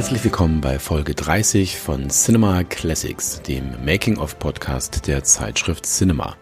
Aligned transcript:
Herzlich 0.00 0.24
willkommen 0.24 0.62
bei 0.62 0.78
Folge 0.78 1.14
30 1.14 1.76
von 1.76 2.08
Cinema 2.08 2.64
Classics, 2.64 3.42
dem 3.42 3.84
Making-of-Podcast 3.84 5.06
der 5.06 5.24
Zeitschrift 5.24 5.84
Cinema. 5.84 6.38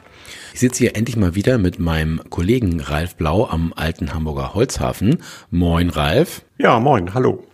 Ich 0.55 0.61
sitze 0.61 0.85
hier 0.85 0.95
endlich 0.95 1.17
mal 1.17 1.35
wieder 1.35 1.59
mit 1.59 1.81
meinem 1.81 2.21
Kollegen 2.31 2.79
Ralf 2.79 3.17
Blau 3.17 3.49
am 3.49 3.73
alten 3.75 4.15
Hamburger 4.15 4.55
Holzhafen. 4.55 5.25
Moin, 5.51 5.91
Ralf. 5.91 6.45
Ja, 6.59 6.79
moin, 6.79 7.15
hallo. 7.15 7.45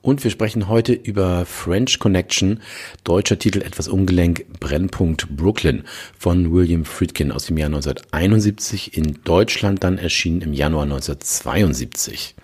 Und 0.00 0.24
wir 0.24 0.32
sprechen 0.32 0.66
heute 0.66 0.94
über 0.94 1.46
French 1.46 2.00
Connection, 2.00 2.60
deutscher 3.04 3.38
Titel 3.38 3.62
etwas 3.62 3.86
ungelenk, 3.86 4.44
Brennpunkt 4.58 5.28
Brooklyn 5.36 5.84
von 6.18 6.52
William 6.52 6.84
Friedkin 6.84 7.30
aus 7.30 7.46
dem 7.46 7.56
Jahr 7.56 7.68
1971, 7.68 8.96
in 8.96 9.20
Deutschland 9.22 9.84
dann 9.84 9.98
erschienen 9.98 10.42
im 10.42 10.54
Januar 10.54 10.82
1972. 10.82 12.34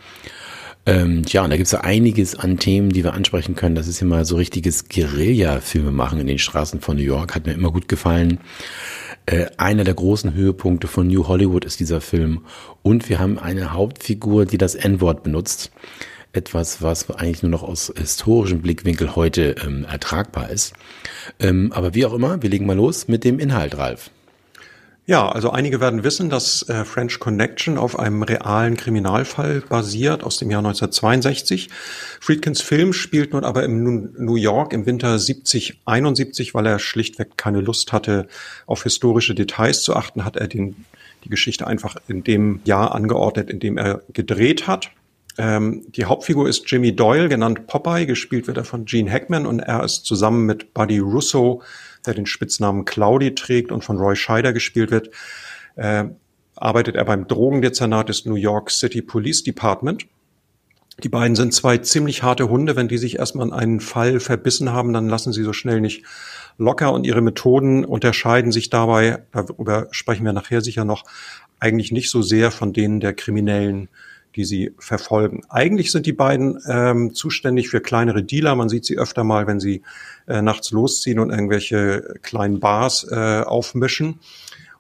Ähm, 0.88 1.22
ja, 1.28 1.44
und 1.44 1.50
da 1.50 1.58
gibt's 1.58 1.72
ja 1.72 1.82
einiges 1.82 2.34
an 2.34 2.58
Themen, 2.58 2.88
die 2.88 3.04
wir 3.04 3.12
ansprechen 3.12 3.54
können. 3.54 3.74
Das 3.74 3.88
ist 3.88 4.00
immer 4.00 4.24
so 4.24 4.36
richtiges 4.36 4.88
Guerilla-Filme 4.88 5.92
machen 5.92 6.18
in 6.18 6.26
den 6.26 6.38
Straßen 6.38 6.80
von 6.80 6.96
New 6.96 7.02
York, 7.02 7.34
hat 7.34 7.44
mir 7.44 7.52
immer 7.52 7.70
gut 7.70 7.88
gefallen. 7.88 8.40
Äh, 9.26 9.48
einer 9.58 9.84
der 9.84 9.92
großen 9.92 10.32
Höhepunkte 10.32 10.86
von 10.86 11.06
New 11.06 11.28
Hollywood 11.28 11.66
ist 11.66 11.78
dieser 11.78 12.00
Film. 12.00 12.40
Und 12.82 13.10
wir 13.10 13.18
haben 13.18 13.38
eine 13.38 13.74
Hauptfigur, 13.74 14.46
die 14.46 14.56
das 14.56 14.74
N-Wort 14.74 15.22
benutzt. 15.22 15.72
Etwas, 16.32 16.80
was 16.80 17.10
eigentlich 17.10 17.42
nur 17.42 17.50
noch 17.50 17.62
aus 17.62 17.92
historischem 17.94 18.62
Blickwinkel 18.62 19.14
heute 19.14 19.56
ähm, 19.62 19.84
ertragbar 19.84 20.48
ist. 20.48 20.72
Ähm, 21.38 21.70
aber 21.74 21.94
wie 21.94 22.06
auch 22.06 22.14
immer, 22.14 22.40
wir 22.40 22.48
legen 22.48 22.64
mal 22.64 22.76
los 22.76 23.08
mit 23.08 23.24
dem 23.24 23.38
Inhalt, 23.38 23.76
Ralf. 23.76 24.10
Ja, 25.08 25.26
also 25.26 25.48
einige 25.50 25.80
werden 25.80 26.04
wissen, 26.04 26.28
dass 26.28 26.68
äh, 26.68 26.84
French 26.84 27.18
Connection 27.18 27.78
auf 27.78 27.98
einem 27.98 28.22
realen 28.22 28.76
Kriminalfall 28.76 29.62
basiert 29.66 30.22
aus 30.22 30.36
dem 30.36 30.50
Jahr 30.50 30.58
1962. 30.58 31.70
Friedkins 32.20 32.60
Film 32.60 32.92
spielt 32.92 33.32
nun 33.32 33.42
aber 33.42 33.62
im 33.62 34.12
New 34.18 34.34
York 34.36 34.74
im 34.74 34.84
Winter 34.84 35.18
70, 35.18 35.80
71, 35.86 36.52
weil 36.52 36.66
er 36.66 36.78
schlichtweg 36.78 37.38
keine 37.38 37.62
Lust 37.62 37.94
hatte, 37.94 38.28
auf 38.66 38.82
historische 38.82 39.34
Details 39.34 39.82
zu 39.82 39.96
achten, 39.96 40.26
hat 40.26 40.36
er 40.36 40.46
den, 40.46 40.84
die 41.24 41.30
Geschichte 41.30 41.66
einfach 41.66 41.96
in 42.06 42.22
dem 42.22 42.60
Jahr 42.64 42.94
angeordnet, 42.94 43.48
in 43.48 43.60
dem 43.60 43.78
er 43.78 44.02
gedreht 44.12 44.66
hat. 44.66 44.90
Ähm, 45.38 45.86
die 45.88 46.04
Hauptfigur 46.04 46.50
ist 46.50 46.70
Jimmy 46.70 46.94
Doyle, 46.94 47.30
genannt 47.30 47.66
Popeye, 47.66 48.04
gespielt 48.04 48.46
wird 48.46 48.58
er 48.58 48.64
von 48.64 48.84
Gene 48.84 49.10
Hackman 49.10 49.46
und 49.46 49.60
er 49.60 49.84
ist 49.84 50.04
zusammen 50.04 50.44
mit 50.44 50.74
Buddy 50.74 50.98
Russo 50.98 51.62
der 52.08 52.14
den 52.14 52.26
Spitznamen 52.26 52.84
Cloudy 52.84 53.34
trägt 53.34 53.70
und 53.70 53.84
von 53.84 53.98
Roy 53.98 54.16
Scheider 54.16 54.52
gespielt 54.52 54.90
wird, 54.90 55.10
äh, 55.76 56.04
arbeitet 56.56 56.96
er 56.96 57.04
beim 57.04 57.28
Drogendezernat 57.28 58.08
des 58.08 58.24
New 58.24 58.34
York 58.34 58.70
City 58.70 59.02
Police 59.02 59.44
Department. 59.44 60.06
Die 61.04 61.08
beiden 61.08 61.36
sind 61.36 61.54
zwei 61.54 61.78
ziemlich 61.78 62.24
harte 62.24 62.48
Hunde. 62.48 62.74
Wenn 62.74 62.88
die 62.88 62.98
sich 62.98 63.18
erstmal 63.18 63.46
in 63.46 63.52
einen 63.52 63.78
Fall 63.78 64.18
verbissen 64.18 64.72
haben, 64.72 64.92
dann 64.92 65.08
lassen 65.08 65.32
sie 65.32 65.44
so 65.44 65.52
schnell 65.52 65.80
nicht 65.80 66.04
locker 66.56 66.92
und 66.92 67.06
ihre 67.06 67.20
Methoden 67.20 67.84
unterscheiden 67.84 68.50
sich 68.50 68.68
dabei, 68.68 69.22
darüber 69.30 69.86
sprechen 69.92 70.24
wir 70.24 70.32
nachher 70.32 70.60
sicher 70.60 70.84
noch, 70.84 71.04
eigentlich 71.60 71.92
nicht 71.92 72.10
so 72.10 72.20
sehr 72.20 72.50
von 72.50 72.72
denen 72.72 72.98
der 72.98 73.14
Kriminellen 73.14 73.88
die 74.38 74.44
sie 74.44 74.72
verfolgen. 74.78 75.42
Eigentlich 75.48 75.90
sind 75.90 76.06
die 76.06 76.12
beiden 76.12 76.60
ähm, 76.68 77.12
zuständig 77.12 77.68
für 77.68 77.80
kleinere 77.80 78.22
Dealer. 78.22 78.54
Man 78.54 78.68
sieht 78.68 78.84
sie 78.84 78.96
öfter 78.96 79.24
mal, 79.24 79.48
wenn 79.48 79.58
sie 79.58 79.82
äh, 80.28 80.42
nachts 80.42 80.70
losziehen 80.70 81.18
und 81.18 81.30
irgendwelche 81.30 82.14
kleinen 82.22 82.60
Bars 82.60 83.04
äh, 83.10 83.42
aufmischen. 83.42 84.20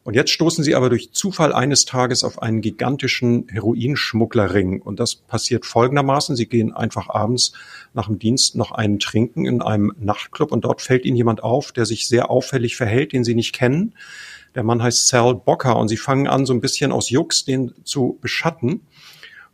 Und 0.04 0.14
jetzt 0.14 0.30
stoßen 0.30 0.62
sie 0.62 0.76
aber 0.76 0.90
durch 0.90 1.12
Zufall 1.12 1.52
eines 1.52 1.86
Tages 1.86 2.22
auf 2.22 2.40
einen 2.40 2.60
gigantischen 2.60 3.48
Heroinschmugglerring. 3.48 4.80
Und 4.80 5.00
das 5.00 5.16
passiert 5.16 5.66
folgendermaßen. 5.66 6.36
Sie 6.36 6.46
gehen 6.46 6.72
einfach 6.72 7.08
abends 7.08 7.52
nach 7.94 8.06
dem 8.06 8.20
Dienst 8.20 8.54
noch 8.54 8.70
einen 8.70 9.00
trinken 9.00 9.44
in 9.44 9.60
einem 9.60 9.92
Nachtclub 9.98 10.52
und 10.52 10.64
dort 10.64 10.82
fällt 10.82 11.04
ihnen 11.04 11.16
jemand 11.16 11.42
auf, 11.42 11.72
der 11.72 11.84
sich 11.84 12.06
sehr 12.06 12.30
auffällig 12.30 12.76
verhält, 12.76 13.12
den 13.12 13.24
sie 13.24 13.34
nicht 13.34 13.52
kennen. 13.52 13.92
Der 14.54 14.62
Mann 14.62 14.82
heißt 14.82 15.08
Sal 15.08 15.34
Bocker 15.34 15.76
und 15.76 15.88
sie 15.88 15.96
fangen 15.96 16.28
an, 16.28 16.46
so 16.46 16.54
ein 16.54 16.60
bisschen 16.60 16.92
aus 16.92 17.10
Jux 17.10 17.44
den 17.44 17.74
zu 17.82 18.18
beschatten 18.20 18.82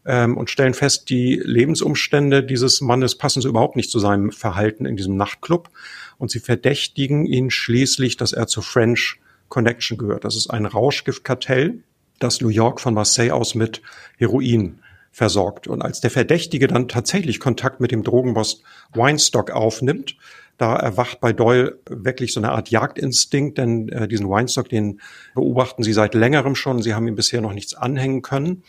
ähm, 0.06 0.36
und 0.36 0.50
stellen 0.50 0.74
fest, 0.74 1.08
die 1.08 1.40
Lebensumstände 1.42 2.42
dieses 2.42 2.80
Mannes 2.80 3.16
passen 3.16 3.40
so 3.40 3.48
überhaupt 3.48 3.76
nicht 3.76 3.90
zu 3.90 3.98
seinem 3.98 4.30
Verhalten 4.32 4.86
in 4.86 4.96
diesem 4.96 5.16
Nachtclub. 5.16 5.70
Und 6.18 6.30
sie 6.30 6.40
verdächtigen 6.40 7.26
ihn 7.26 7.50
schließlich, 7.50 8.16
dass 8.16 8.32
er 8.32 8.46
zur 8.46 8.62
French 8.62 9.18
Connection 9.48 9.98
gehört. 9.98 10.24
Das 10.24 10.36
ist 10.36 10.50
ein 10.50 10.66
Rauschgiftkartell, 10.66 11.80
das 12.18 12.40
New 12.40 12.48
York 12.48 12.80
von 12.80 12.94
Marseille 12.94 13.32
aus 13.32 13.54
mit 13.54 13.82
Heroin 14.18 14.78
versorgt. 15.10 15.68
Und 15.68 15.82
als 15.82 16.00
der 16.00 16.10
Verdächtige 16.10 16.66
dann 16.66 16.88
tatsächlich 16.88 17.40
Kontakt 17.40 17.80
mit 17.80 17.92
dem 17.92 18.02
Drogenboss 18.02 18.62
Weinstock 18.94 19.50
aufnimmt, 19.50 20.16
da 20.58 20.76
erwacht 20.76 21.20
bei 21.20 21.32
Doyle 21.32 21.78
wirklich 21.88 22.32
so 22.32 22.40
eine 22.40 22.52
Art 22.52 22.70
Jagdinstinkt, 22.70 23.58
denn 23.58 23.88
äh, 23.88 24.06
diesen 24.06 24.28
Weinstock, 24.28 24.68
den 24.68 25.00
beobachten 25.34 25.82
sie 25.82 25.92
seit 25.92 26.14
längerem 26.14 26.54
schon. 26.54 26.80
Sie 26.80 26.94
haben 26.94 27.08
ihm 27.08 27.16
bisher 27.16 27.40
noch 27.40 27.52
nichts 27.52 27.74
anhängen 27.74 28.22
können. 28.22 28.62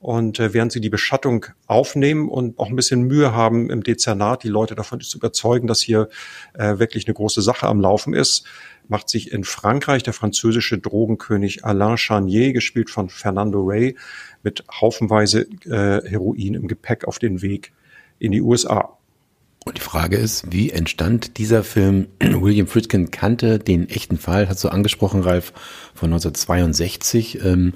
Und 0.00 0.40
äh, 0.40 0.54
während 0.54 0.72
sie 0.72 0.80
die 0.80 0.88
Beschattung 0.88 1.46
aufnehmen 1.66 2.30
und 2.30 2.58
auch 2.58 2.70
ein 2.70 2.76
bisschen 2.76 3.02
Mühe 3.02 3.34
haben 3.34 3.68
im 3.68 3.82
Dezernat, 3.82 4.42
die 4.42 4.48
Leute 4.48 4.74
davon 4.74 5.00
zu 5.02 5.18
überzeugen, 5.18 5.66
dass 5.66 5.82
hier 5.82 6.08
äh, 6.54 6.78
wirklich 6.78 7.06
eine 7.06 7.12
große 7.12 7.42
Sache 7.42 7.66
am 7.66 7.80
Laufen 7.80 8.14
ist, 8.14 8.46
macht 8.88 9.10
sich 9.10 9.30
in 9.30 9.44
Frankreich 9.44 10.02
der 10.02 10.14
französische 10.14 10.78
Drogenkönig 10.78 11.66
Alain 11.66 11.98
Charnier, 11.98 12.54
gespielt 12.54 12.88
von 12.88 13.10
Fernando 13.10 13.60
Rey, 13.60 13.94
mit 14.42 14.64
haufenweise 14.72 15.42
äh, 15.66 16.08
Heroin 16.08 16.54
im 16.54 16.66
Gepäck 16.66 17.04
auf 17.04 17.18
den 17.18 17.42
Weg 17.42 17.72
in 18.18 18.32
die 18.32 18.40
USA. 18.40 18.96
Und 19.66 19.76
die 19.76 19.82
Frage 19.82 20.16
ist, 20.16 20.50
wie 20.50 20.70
entstand 20.70 21.36
dieser 21.36 21.62
Film? 21.62 22.06
William 22.20 22.66
Friedkin 22.66 23.10
kannte 23.10 23.58
den 23.58 23.90
echten 23.90 24.16
Fall, 24.16 24.48
hast 24.48 24.64
du 24.64 24.68
angesprochen, 24.68 25.20
Ralf, 25.20 25.52
von 25.94 26.08
1962 26.08 27.44
ähm, 27.44 27.74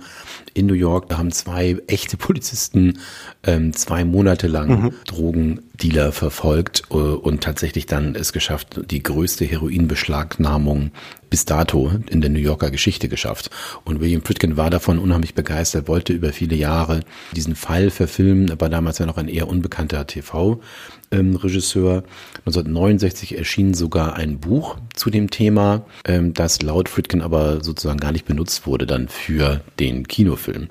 in 0.54 0.64
New 0.64 0.74
York. 0.74 1.10
Da 1.10 1.18
haben 1.18 1.30
zwei 1.30 1.76
echte 1.86 2.16
Polizisten 2.16 3.00
ähm, 3.42 3.74
zwei 3.74 4.06
Monate 4.06 4.46
lang 4.46 4.68
mhm. 4.68 4.94
Drogendealer 5.06 6.12
verfolgt 6.12 6.84
äh, 6.90 6.94
und 6.94 7.42
tatsächlich 7.42 7.84
dann 7.84 8.14
es 8.14 8.32
geschafft, 8.32 8.80
die 8.90 9.02
größte 9.02 9.44
Heroinbeschlagnahmung 9.44 10.90
bis 11.34 11.46
dato 11.46 11.90
in 12.10 12.20
der 12.20 12.30
New 12.30 12.38
Yorker 12.38 12.70
Geschichte 12.70 13.08
geschafft. 13.08 13.50
Und 13.84 14.00
William 14.00 14.22
Friedkin 14.22 14.56
war 14.56 14.70
davon 14.70 15.00
unheimlich 15.00 15.34
begeistert, 15.34 15.88
wollte 15.88 16.12
über 16.12 16.32
viele 16.32 16.54
Jahre 16.54 17.00
diesen 17.32 17.56
Fall 17.56 17.90
verfilmen, 17.90 18.52
aber 18.52 18.68
damals 18.68 18.98
ja 18.98 19.06
noch 19.06 19.16
ein 19.16 19.26
eher 19.26 19.48
unbekannter 19.48 20.06
TV-Regisseur. 20.06 22.04
1969 22.46 23.36
erschien 23.36 23.74
sogar 23.74 24.14
ein 24.14 24.38
Buch 24.38 24.76
zu 24.94 25.10
dem 25.10 25.28
Thema, 25.28 25.84
ähm, 26.04 26.34
das 26.34 26.62
laut 26.62 26.88
Friedkin 26.88 27.20
aber 27.20 27.64
sozusagen 27.64 27.98
gar 27.98 28.12
nicht 28.12 28.26
benutzt 28.26 28.64
wurde 28.64 28.86
dann 28.86 29.08
für 29.08 29.60
den 29.80 30.06
Kinofilm. 30.06 30.68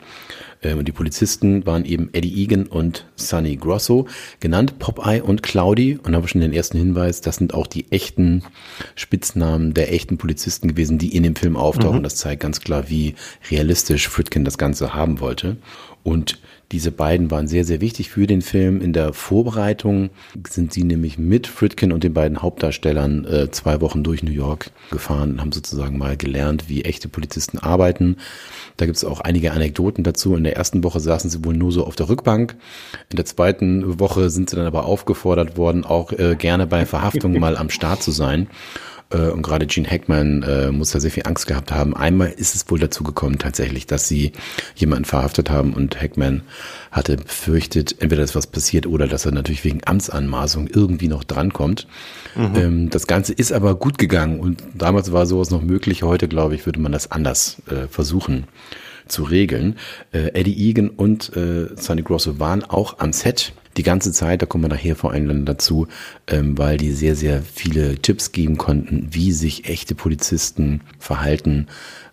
Ähm, 0.63 0.79
und 0.79 0.88
die 0.88 0.91
Polizisten 0.91 1.66
waren 1.66 1.85
eben 1.85 2.09
Eddie 2.13 2.44
Egan 2.44 2.66
und 2.66 3.06
Sonny 3.16 3.56
Grosso, 3.56 4.07
genannt 4.40 4.79
Popeye 4.79 5.22
und 5.22 5.44
Cloudy. 5.44 6.00
Und 6.01 6.12
da 6.12 6.18
haben 6.18 6.24
wir 6.24 6.28
schon 6.28 6.41
den 6.41 6.53
ersten 6.53 6.78
Hinweis, 6.78 7.22
das 7.22 7.38
sind 7.38 7.53
auch 7.53 7.68
die 7.68 7.91
echten 7.91 8.44
Spitznamen 8.96 9.74
der 9.74 9.94
echten 9.94 10.18
Polizisten 10.18 10.68
gewesen, 10.68 10.97
die 10.97 11.16
in 11.16 11.24
dem 11.24 11.35
Film 11.35 11.56
auftauchen. 11.56 12.00
Mhm. 12.00 12.03
Das 12.03 12.16
zeigt 12.16 12.41
ganz 12.41 12.62
klar, 12.62 12.90
wie 12.90 13.16
realistisch 13.51 14.07
Fritkin 14.07 14.46
das 14.46 14.57
Ganze 14.57 14.94
haben 14.94 15.19
wollte. 15.19 15.57
Und 16.03 16.40
diese 16.74 16.91
beiden 16.91 17.30
waren 17.31 17.47
sehr, 17.47 17.66
sehr 17.66 17.81
wichtig 17.81 18.09
für 18.09 18.25
den 18.28 18.41
Film. 18.41 18.81
In 18.81 18.94
der 18.94 19.14
Vorbereitung 19.14 20.09
sind 20.47 20.74
sie 20.74 20.84
nämlich 20.84 21.18
mit 21.18 21.47
Fritkin 21.47 21.91
und 21.91 22.03
den 22.03 22.14
beiden 22.14 22.41
Hauptdarstellern 22.41 23.25
äh, 23.25 23.52
zwei 23.52 23.80
Wochen 23.80 24.03
durch 24.03 24.24
New 24.24 24.31
York 24.31 24.72
gefahren 24.90 25.34
und 25.34 25.42
haben 25.42 25.52
sozusagen 25.52 25.97
mal 25.97 26.18
gelernt, 26.18 26.68
wie 26.69 26.84
echte 26.84 27.08
Polizisten 27.08 27.59
arbeiten. 27.59 28.18
Da 28.77 28.86
gibt 28.86 28.98
es 28.98 29.06
auch 29.06 29.22
einige 29.22 29.51
Anekdoten 29.51 30.04
dazu. 30.04 30.36
In 30.36 30.44
der 30.44 30.57
ersten 30.57 30.83
Woche 30.83 31.00
saßen 31.00 31.30
sie 31.30 31.45
wohl 31.45 31.56
nur 31.56 31.72
so 31.72 31.86
auf 31.86 31.95
der 31.95 32.10
Rückbank. 32.10 32.56
In 33.12 33.18
der 33.18 33.25
zweiten 33.25 34.00
Woche 34.00 34.30
sind 34.30 34.50
sie 34.50 34.56
dann 34.56 34.66
aber 34.66 34.86
aufgefordert 34.86 35.57
worden, 35.57 35.86
auch 35.86 36.12
äh, 36.12 36.36
gerne 36.36 36.66
bei 36.66 36.86
Verhaftungen 36.86 37.39
mal 37.39 37.56
am 37.56 37.69
Start 37.69 38.01
zu 38.01 38.12
sein. 38.12 38.48
Äh, 39.13 39.30
und 39.30 39.42
gerade 39.42 39.68
Gene 39.68 39.89
Hackman 39.89 40.44
äh, 40.44 40.71
muss 40.71 40.92
da 40.92 41.00
sehr 41.00 41.12
viel 41.12 41.24
Angst 41.25 41.48
gehabt 41.48 41.71
haben. 41.71 41.95
Einmal 41.95 42.30
ist 42.30 42.56
es 42.56 42.69
wohl 42.69 42.80
dazu 42.80 43.04
gekommen 43.04 43.39
tatsächlich, 43.39 43.88
dass 43.88 44.07
sie 44.07 44.31
jemanden 44.75 45.06
verhaftet 45.06 45.50
haben 45.50 45.74
und 45.74 46.01
Hackman 46.01 46.42
hatte 46.92 47.18
befürchtet, 47.18 47.95
entweder 48.00 48.21
dass 48.21 48.36
was 48.36 48.48
passiert 48.48 48.88
oder 48.88 49.07
dass 49.07 49.25
er 49.25 49.31
natürlich 49.31 49.63
wegen 49.63 49.81
Amtsanmaßung 49.86 50.68
irgendwie 50.68 51.07
noch 51.07 51.24
drankommt. 51.24 51.88
Mhm. 52.36 52.56
Ähm, 52.56 52.89
das 52.89 53.07
Ganze 53.07 53.33
ist 53.33 53.51
aber 53.51 53.75
gut 53.75 53.98
gegangen 53.98 54.39
und 54.39 54.63
damals 54.74 55.12
war 55.12 55.25
sowas 55.25 55.51
noch 55.51 55.62
möglich. 55.62 56.04
Heute, 56.04 56.27
glaube 56.27 56.56
ich, 56.56 56.65
würde 56.65 56.80
man 56.80 56.92
das 56.92 57.12
anders 57.12 57.62
äh, 57.69 57.88
versuchen 57.88 58.45
zu 59.07 59.24
regeln. 59.24 59.77
Äh, 60.12 60.31
Eddie 60.33 60.69
Egan 60.69 60.89
und 60.89 61.36
äh, 61.36 61.69
Sonny 61.75 62.01
Grosso 62.01 62.39
waren 62.39 62.63
auch 62.63 63.00
am 63.00 63.13
Set 63.13 63.54
die 63.78 63.84
ganze 63.84 64.12
Zeit, 64.12 64.42
da 64.42 64.46
kommen 64.46 64.64
wir 64.64 64.70
nachher 64.70 64.96
vor 64.96 65.12
allem 65.12 65.46
dazu, 65.46 65.88
ähm, 66.28 66.58
weil 66.58 66.78
die 66.78 66.92
sehr, 66.92 67.16
sehr 67.16 67.42
viele 67.42 67.98
Tipps 67.98 68.31
geben 68.31 68.58
konnten, 68.58 69.08
wie 69.12 69.31
sich 69.31 69.68
echte 69.68 69.96
Polizisten 69.96 70.81
verhalten. 71.00 71.68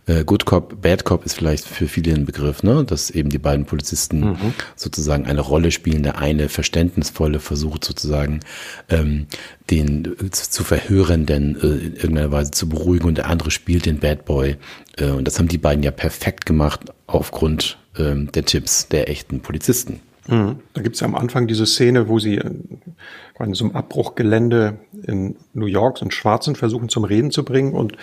Äh, 0.07 0.25
Good 0.25 0.47
Cop, 0.47 0.81
Bad 0.83 1.05
Cop 1.05 1.25
ist 1.25 1.35
vielleicht 1.35 1.67
für 1.67 1.87
viele 1.87 2.15
ein 2.15 2.25
Begriff, 2.25 2.63
ne? 2.63 2.85
dass 2.85 3.11
eben 3.11 3.31
die 3.31 3.39
beiden 3.39 3.67
Polizisten 3.67 4.21
mhm. 4.21 4.55
sozusagen 4.75 5.27
eine 5.27 5.41
Rolle 5.41 5.71
spielen. 5.71 6.03
Der 6.03 6.19
eine 6.19 6.49
verständnisvolle 6.49 7.39
versucht 7.39 7.85
sozusagen 7.85 8.41
ähm, 8.89 9.27
den 9.71 10.17
äh, 10.21 10.31
zu 10.31 10.65
verhörenden 10.65 11.57
äh, 11.61 11.67
in 11.67 11.97
irgendeiner 11.97 12.33
Weise 12.33 12.51
zu 12.51 12.69
beruhigen 12.69 13.07
und 13.07 13.19
der 13.19 13.29
andere 13.29 13.51
spielt 13.51 13.87
den 13.87 13.99
Bad 13.99 14.25
Boy. 14.25 14.57
Äh, 14.97 15.11
und 15.11 15.27
das 15.27 15.39
haben 15.39 15.49
die 15.49 15.59
beiden 15.59 15.83
ja 15.83 15.91
perfekt 15.91 16.47
gemacht 16.47 16.81
aufgrund 17.07 17.79
ähm, 17.97 18.33
der 18.33 18.45
Tipps 18.45 18.89
der 18.89 19.09
echten 19.09 19.41
Polizisten. 19.41 20.01
Mhm. 20.29 20.61
Da 20.75 20.83
gibt 20.83 20.95
es 20.95 21.01
ja 21.01 21.07
am 21.07 21.15
Anfang 21.15 21.47
diese 21.47 21.67
Szene, 21.67 22.09
wo 22.09 22.19
sie 22.19 22.37
in 22.37 23.55
so 23.55 23.65
einem 23.65 23.75
Abbruchgelände 23.75 24.79
in 25.07 25.37
New 25.55 25.67
York 25.67 25.99
so 25.99 26.11
Schwarzen 26.11 26.57
versuchen 26.57 26.89
zum 26.89 27.05
Reden 27.05 27.31
zu 27.31 27.45
bringen 27.45 27.73
und 27.73 27.97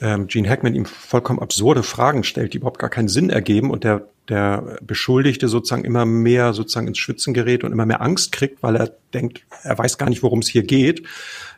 ähm, 0.00 0.28
Gene 0.28 0.48
Hackman 0.48 0.74
ihm 0.74 0.84
vollkommen 0.84 1.40
absurde 1.40 1.82
Fragen 1.82 2.22
stellt, 2.22 2.52
die 2.52 2.58
überhaupt 2.58 2.78
gar 2.78 2.90
keinen 2.90 3.08
Sinn 3.08 3.30
ergeben 3.30 3.70
und 3.70 3.84
der, 3.84 4.06
der 4.28 4.78
Beschuldigte 4.82 5.48
sozusagen 5.48 5.84
immer 5.84 6.04
mehr 6.04 6.52
sozusagen 6.52 6.86
ins 6.86 6.98
Schwitzen 6.98 7.34
gerät 7.34 7.64
und 7.64 7.72
immer 7.72 7.86
mehr 7.86 8.00
Angst 8.00 8.32
kriegt, 8.32 8.62
weil 8.62 8.76
er 8.76 8.92
denkt, 9.14 9.42
er 9.62 9.76
weiß 9.76 9.98
gar 9.98 10.08
nicht, 10.08 10.22
worum 10.22 10.40
es 10.40 10.48
hier 10.48 10.62
geht. 10.62 11.06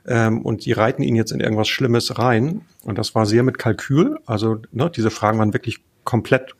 Ähm, 0.06 0.42
und 0.42 0.64
die 0.64 0.72
reiten 0.72 1.02
ihn 1.02 1.14
jetzt 1.14 1.32
in 1.32 1.40
irgendwas 1.40 1.68
Schlimmes 1.68 2.18
rein. 2.18 2.62
Und 2.84 2.98
das 2.98 3.14
war 3.14 3.26
sehr 3.26 3.42
mit 3.42 3.58
Kalkül. 3.58 4.18
Also 4.26 4.58
ne, 4.72 4.90
diese 4.94 5.10
Fragen 5.10 5.38
waren 5.38 5.52
wirklich 5.52 5.80
komplett 6.04 6.54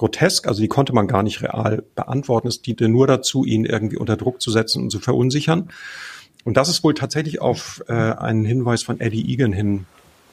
grotesk, 0.00 0.48
also 0.48 0.62
die 0.62 0.68
konnte 0.68 0.94
man 0.94 1.06
gar 1.06 1.22
nicht 1.22 1.42
real 1.42 1.84
beantworten. 1.94 2.48
Es 2.48 2.62
diente 2.62 2.88
nur 2.88 3.06
dazu, 3.06 3.44
ihn 3.44 3.66
irgendwie 3.66 3.98
unter 3.98 4.16
Druck 4.16 4.40
zu 4.40 4.50
setzen 4.50 4.84
und 4.84 4.90
zu 4.90 4.98
verunsichern. 4.98 5.68
Und 6.42 6.56
das 6.56 6.70
ist 6.70 6.82
wohl 6.82 6.94
tatsächlich 6.94 7.42
auf 7.42 7.84
äh, 7.86 7.92
einen 7.92 8.46
Hinweis 8.46 8.82
von 8.82 8.98
Eddie 8.98 9.30
Egan 9.30 9.52
hin 9.52 9.84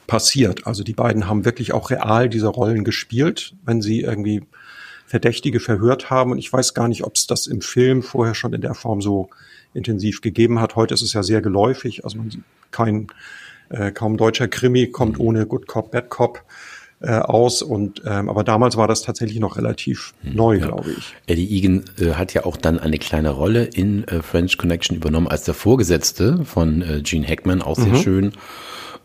passiert. 0.06 0.66
Also 0.66 0.84
die 0.84 0.94
beiden 0.94 1.28
haben 1.28 1.44
wirklich 1.44 1.74
auch 1.74 1.90
real 1.90 2.30
diese 2.30 2.46
Rollen 2.46 2.82
gespielt, 2.82 3.56
wenn 3.66 3.82
sie 3.82 4.00
irgendwie 4.00 4.42
Verdächtige 5.04 5.60
verhört 5.60 6.08
haben. 6.08 6.32
Und 6.32 6.38
ich 6.38 6.50
weiß 6.50 6.72
gar 6.72 6.88
nicht, 6.88 7.04
ob 7.04 7.16
es 7.16 7.26
das 7.26 7.46
im 7.46 7.60
Film 7.60 8.02
vorher 8.02 8.34
schon 8.34 8.54
in 8.54 8.62
der 8.62 8.74
Form 8.74 9.02
so 9.02 9.28
intensiv 9.74 10.22
gegeben 10.22 10.60
hat. 10.60 10.76
Heute 10.76 10.94
ist 10.94 11.02
es 11.02 11.12
ja 11.12 11.22
sehr 11.22 11.42
geläufig. 11.42 12.04
Also 12.04 12.16
man, 12.16 12.42
kein 12.70 13.08
äh, 13.68 13.92
kaum 13.92 14.16
deutscher 14.16 14.48
Krimi 14.48 14.86
kommt 14.86 15.20
ohne 15.20 15.44
Good 15.44 15.66
Cop, 15.66 15.90
Bad 15.90 16.08
Cop 16.08 16.42
äh, 17.00 17.18
aus. 17.18 17.62
Und 17.62 18.02
ähm, 18.06 18.28
aber 18.28 18.44
damals 18.44 18.76
war 18.76 18.88
das 18.88 19.02
tatsächlich 19.02 19.38
noch 19.40 19.56
relativ 19.56 20.14
hm, 20.22 20.34
neu, 20.34 20.56
ja. 20.56 20.66
glaube 20.66 20.90
ich. 20.90 21.14
Eddie 21.26 21.56
Egan 21.56 21.84
äh, 21.98 22.12
hat 22.12 22.34
ja 22.34 22.44
auch 22.44 22.56
dann 22.56 22.78
eine 22.78 22.98
kleine 22.98 23.30
Rolle 23.30 23.64
in 23.64 24.06
äh, 24.08 24.22
French 24.22 24.58
Connection 24.58 24.96
übernommen 24.96 25.28
als 25.28 25.44
der 25.44 25.54
Vorgesetzte 25.54 26.44
von 26.44 26.82
äh, 26.82 27.02
Gene 27.02 27.26
Hackman, 27.26 27.62
auch 27.62 27.76
sehr 27.76 27.92
mhm. 27.92 28.02
schön. 28.02 28.32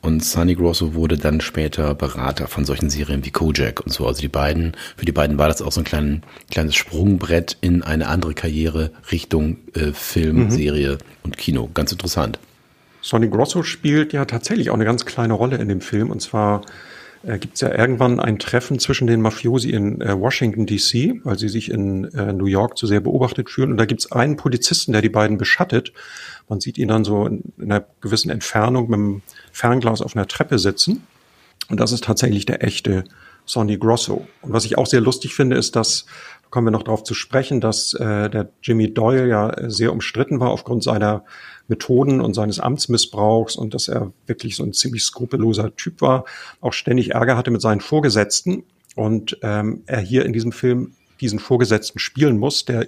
Und 0.04 0.22
Sonny 0.22 0.56
Grosso 0.56 0.96
wurde 0.96 1.18
dann 1.18 1.40
später 1.40 1.96
Berater 1.96 2.48
von 2.48 2.66
solchen 2.66 2.90
Serien 2.90 3.24
wie 3.24 3.32
Kojak 3.32 3.80
und 3.80 3.94
so. 3.94 4.06
Also 4.06 4.20
die 4.20 4.28
beiden, 4.28 4.74
für 4.98 5.06
die 5.06 5.14
beiden 5.14 5.38
war 5.38 5.48
das 5.48 5.62
auch 5.62 5.72
so 5.72 5.80
ein 5.80 5.86
klein, 5.86 6.24
kleines 6.52 6.76
Sprungbrett 6.76 7.58
in 7.62 7.84
eine 7.84 8.08
andere 8.08 8.34
Karriere 8.34 8.92
Richtung 9.14 9.60
äh, 9.76 9.94
Film, 9.94 10.46
mhm. 10.46 10.52
Serie 10.52 10.98
und 11.24 11.38
Kino. 11.38 11.70
Ganz 11.74 11.94
interessant. 11.94 12.38
Sonny 13.02 13.30
Grosso 13.30 13.64
spielt 13.64 14.12
ja 14.12 14.26
tatsächlich 14.26 14.72
auch 14.72 14.76
eine 14.76 14.84
ganz 14.84 15.06
kleine 15.06 15.34
Rolle 15.34 15.56
in 15.56 15.70
dem 15.70 15.80
Film. 15.80 16.12
Und 16.12 16.22
zwar 16.22 16.64
äh, 17.24 17.40
gibt 17.40 17.56
es 17.56 17.62
ja 17.62 17.74
irgendwann 17.74 18.20
ein 18.20 18.38
Treffen 18.38 18.80
zwischen 18.80 19.08
den 19.08 19.22
Mafiosi 19.22 19.72
in 19.72 20.02
äh, 20.02 20.20
Washington 20.20 20.66
DC, 20.66 21.22
weil 21.24 21.40
sie 21.40 21.50
sich 21.50 21.72
in 21.72 22.06
äh, 22.14 22.34
New 22.34 22.46
York 22.46 22.78
zu 22.78 22.86
sehr 22.86 23.00
beobachtet 23.00 23.50
fühlen. 23.50 23.72
Und 23.72 23.78
da 23.78 23.86
gibt 23.86 24.02
es 24.02 24.12
einen 24.12 24.36
Polizisten, 24.36 24.92
der 24.92 25.02
die 25.02 25.10
beiden 25.10 25.38
beschattet. 25.38 25.94
Man 26.50 26.60
sieht 26.60 26.78
ihn 26.78 26.90
dann 26.90 27.06
so 27.06 27.26
in, 27.26 27.44
in 27.58 27.72
einer 27.72 27.86
gewissen 28.02 28.30
Entfernung 28.30 28.90
mit 28.90 28.98
dem 28.98 29.22
Fernglas 29.52 30.02
auf 30.02 30.16
einer 30.16 30.28
Treppe 30.28 30.60
sitzen. 30.60 31.08
Und 31.70 31.80
das 31.80 31.94
ist 31.94 32.04
tatsächlich 32.04 32.46
der 32.46 32.64
echte 32.64 33.06
Sonny 33.46 33.78
Grosso. 33.78 34.28
Und 34.42 34.54
was 34.54 34.66
ich 34.66 34.78
auch 34.78 34.88
sehr 34.88 35.02
lustig 35.02 35.34
finde, 35.34 35.56
ist, 35.56 35.76
dass, 35.76 36.06
da 36.43 36.43
kommen 36.54 36.68
wir 36.68 36.72
noch 36.72 36.84
darauf 36.84 37.02
zu 37.02 37.16
sprechen, 37.16 37.62
dass 37.62 37.96
äh, 37.96 38.30
der 38.30 38.48
Jimmy 38.62 38.94
Doyle 38.94 39.28
ja 39.28 39.52
sehr 39.72 39.92
umstritten 39.92 40.40
war 40.40 40.52
aufgrund 40.52 40.84
seiner 40.84 41.26
Methoden 41.68 42.22
und 42.22 42.36
seines 42.36 42.60
Amtsmissbrauchs 42.60 43.56
und 43.56 43.74
dass 43.74 43.88
er 43.88 44.14
wirklich 44.28 44.56
so 44.56 44.64
ein 44.64 44.72
ziemlich 44.72 45.02
skrupelloser 45.02 45.76
Typ 45.76 46.00
war, 46.02 46.26
auch 46.62 46.74
ständig 46.74 47.16
Ärger 47.16 47.38
hatte 47.38 47.50
mit 47.50 47.64
seinen 47.64 47.82
Vorgesetzten. 47.82 48.66
Und 48.96 49.40
ähm, 49.42 49.82
er 49.88 50.00
hier 50.00 50.28
in 50.28 50.32
diesem 50.32 50.52
Film 50.52 50.94
diesen 51.22 51.40
Vorgesetzten 51.40 51.98
spielen 51.98 52.38
muss, 52.38 52.66
der 52.66 52.86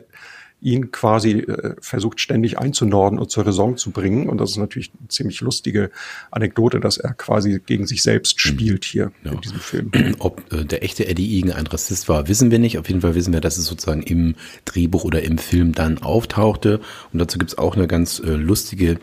ihn 0.66 0.92
quasi 0.92 1.42
äh, 1.42 1.76
versucht 1.80 2.20
ständig 2.20 2.58
einzunorden 2.58 3.20
und 3.20 3.30
zur 3.30 3.46
Raison 3.46 3.78
zu 3.78 3.92
bringen. 3.92 4.28
Und 4.28 4.40
das 4.40 4.52
ist 4.52 4.58
natürlich 4.58 4.92
eine 5.00 5.08
ziemlich 5.10 5.40
lustige 5.42 5.92
Anekdote, 6.32 6.80
dass 6.80 6.98
er 6.98 7.14
quasi 7.14 7.62
gegen 7.64 7.86
sich 7.86 8.02
selbst 8.02 8.40
hm. 8.42 8.52
spielt 8.52 8.84
hier 8.84 9.12
ja. 9.24 9.32
in 9.32 9.42
diesem 9.42 9.60
Film. 9.60 9.92
Ob 10.20 10.52
äh, 10.52 10.66
der 10.66 10.84
echte 10.84 11.08
Eddie 11.08 11.38
Egan 11.38 11.52
ein 11.52 11.68
Rassist 11.68 12.10
war, 12.10 12.28
wissen 12.28 12.50
wir 12.50 12.58
nicht. 12.58 12.80
Auf 12.80 12.88
jeden 12.88 13.02
Fall 13.02 13.14
wissen 13.14 13.32
wir, 13.32 13.42
dass 13.42 13.58
es 13.58 13.66
sozusagen 13.66 14.02
im 14.02 14.36
Drehbuch 14.66 15.04
oder 15.04 15.22
im 15.22 15.38
Film 15.38 15.74
dann 15.74 16.00
auftauchte. 16.00 16.82
Und 17.14 17.20
dazu 17.20 17.38
gibt's 17.38 17.58
auch 17.58 17.76
eine 17.76 17.88
ganz 17.88 18.20
äh, 18.20 18.32
lustige 18.32 18.98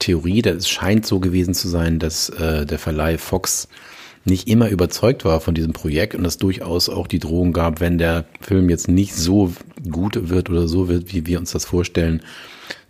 Theorie. 0.00 0.42
Es 0.42 0.68
scheint 0.68 1.06
so 1.06 1.18
gewesen 1.18 1.54
zu 1.54 1.68
sein, 1.68 1.98
dass 1.98 2.28
äh, 2.28 2.66
der 2.66 2.78
Verleih 2.78 3.16
Fox 3.16 3.68
nicht 4.24 4.48
immer 4.48 4.68
überzeugt 4.68 5.24
war 5.24 5.40
von 5.40 5.54
diesem 5.54 5.72
Projekt 5.72 6.14
und 6.14 6.24
es 6.24 6.36
durchaus 6.36 6.88
auch 6.88 7.06
die 7.06 7.18
Drohung 7.18 7.52
gab, 7.52 7.80
wenn 7.80 7.98
der 7.98 8.26
Film 8.40 8.68
jetzt 8.68 8.88
nicht 8.88 9.14
so 9.14 9.52
gut 9.90 10.28
wird 10.28 10.50
oder 10.50 10.68
so 10.68 10.88
wird, 10.88 11.12
wie 11.12 11.26
wir 11.26 11.38
uns 11.38 11.52
das 11.52 11.64
vorstellen, 11.64 12.22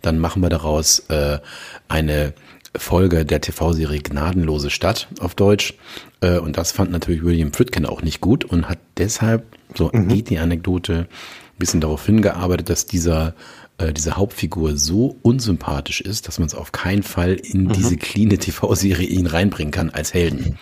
dann 0.01 0.19
machen 0.19 0.41
wir 0.41 0.49
daraus 0.49 0.99
äh, 1.09 1.39
eine 1.87 2.33
Folge 2.75 3.25
der 3.25 3.41
TV-Serie 3.41 4.01
Gnadenlose 4.01 4.69
Stadt 4.69 5.07
auf 5.19 5.35
Deutsch. 5.35 5.75
Äh, 6.21 6.39
und 6.39 6.57
das 6.57 6.71
fand 6.71 6.91
natürlich 6.91 7.23
William 7.23 7.53
Friedkin 7.53 7.85
auch 7.85 8.01
nicht 8.01 8.21
gut 8.21 8.45
und 8.45 8.67
hat 8.69 8.79
deshalb, 8.97 9.45
so 9.75 9.89
mhm. 9.93 10.07
geht 10.07 10.29
die 10.29 10.39
Anekdote, 10.39 11.07
ein 11.09 11.59
bisschen 11.59 11.81
darauf 11.81 12.05
hingearbeitet, 12.05 12.69
dass 12.69 12.85
dieser 12.85 13.35
äh, 13.77 13.93
diese 13.93 14.15
Hauptfigur 14.15 14.77
so 14.77 15.17
unsympathisch 15.21 16.01
ist, 16.01 16.27
dass 16.27 16.39
man 16.39 16.47
es 16.47 16.55
auf 16.55 16.71
keinen 16.71 17.03
Fall 17.03 17.33
in 17.33 17.65
mhm. 17.65 17.73
diese 17.73 17.97
cleane 17.97 18.37
TV-Serie 18.37 19.07
ihn 19.07 19.27
reinbringen 19.27 19.71
kann 19.71 19.89
als 19.89 20.13
Helden. 20.13 20.57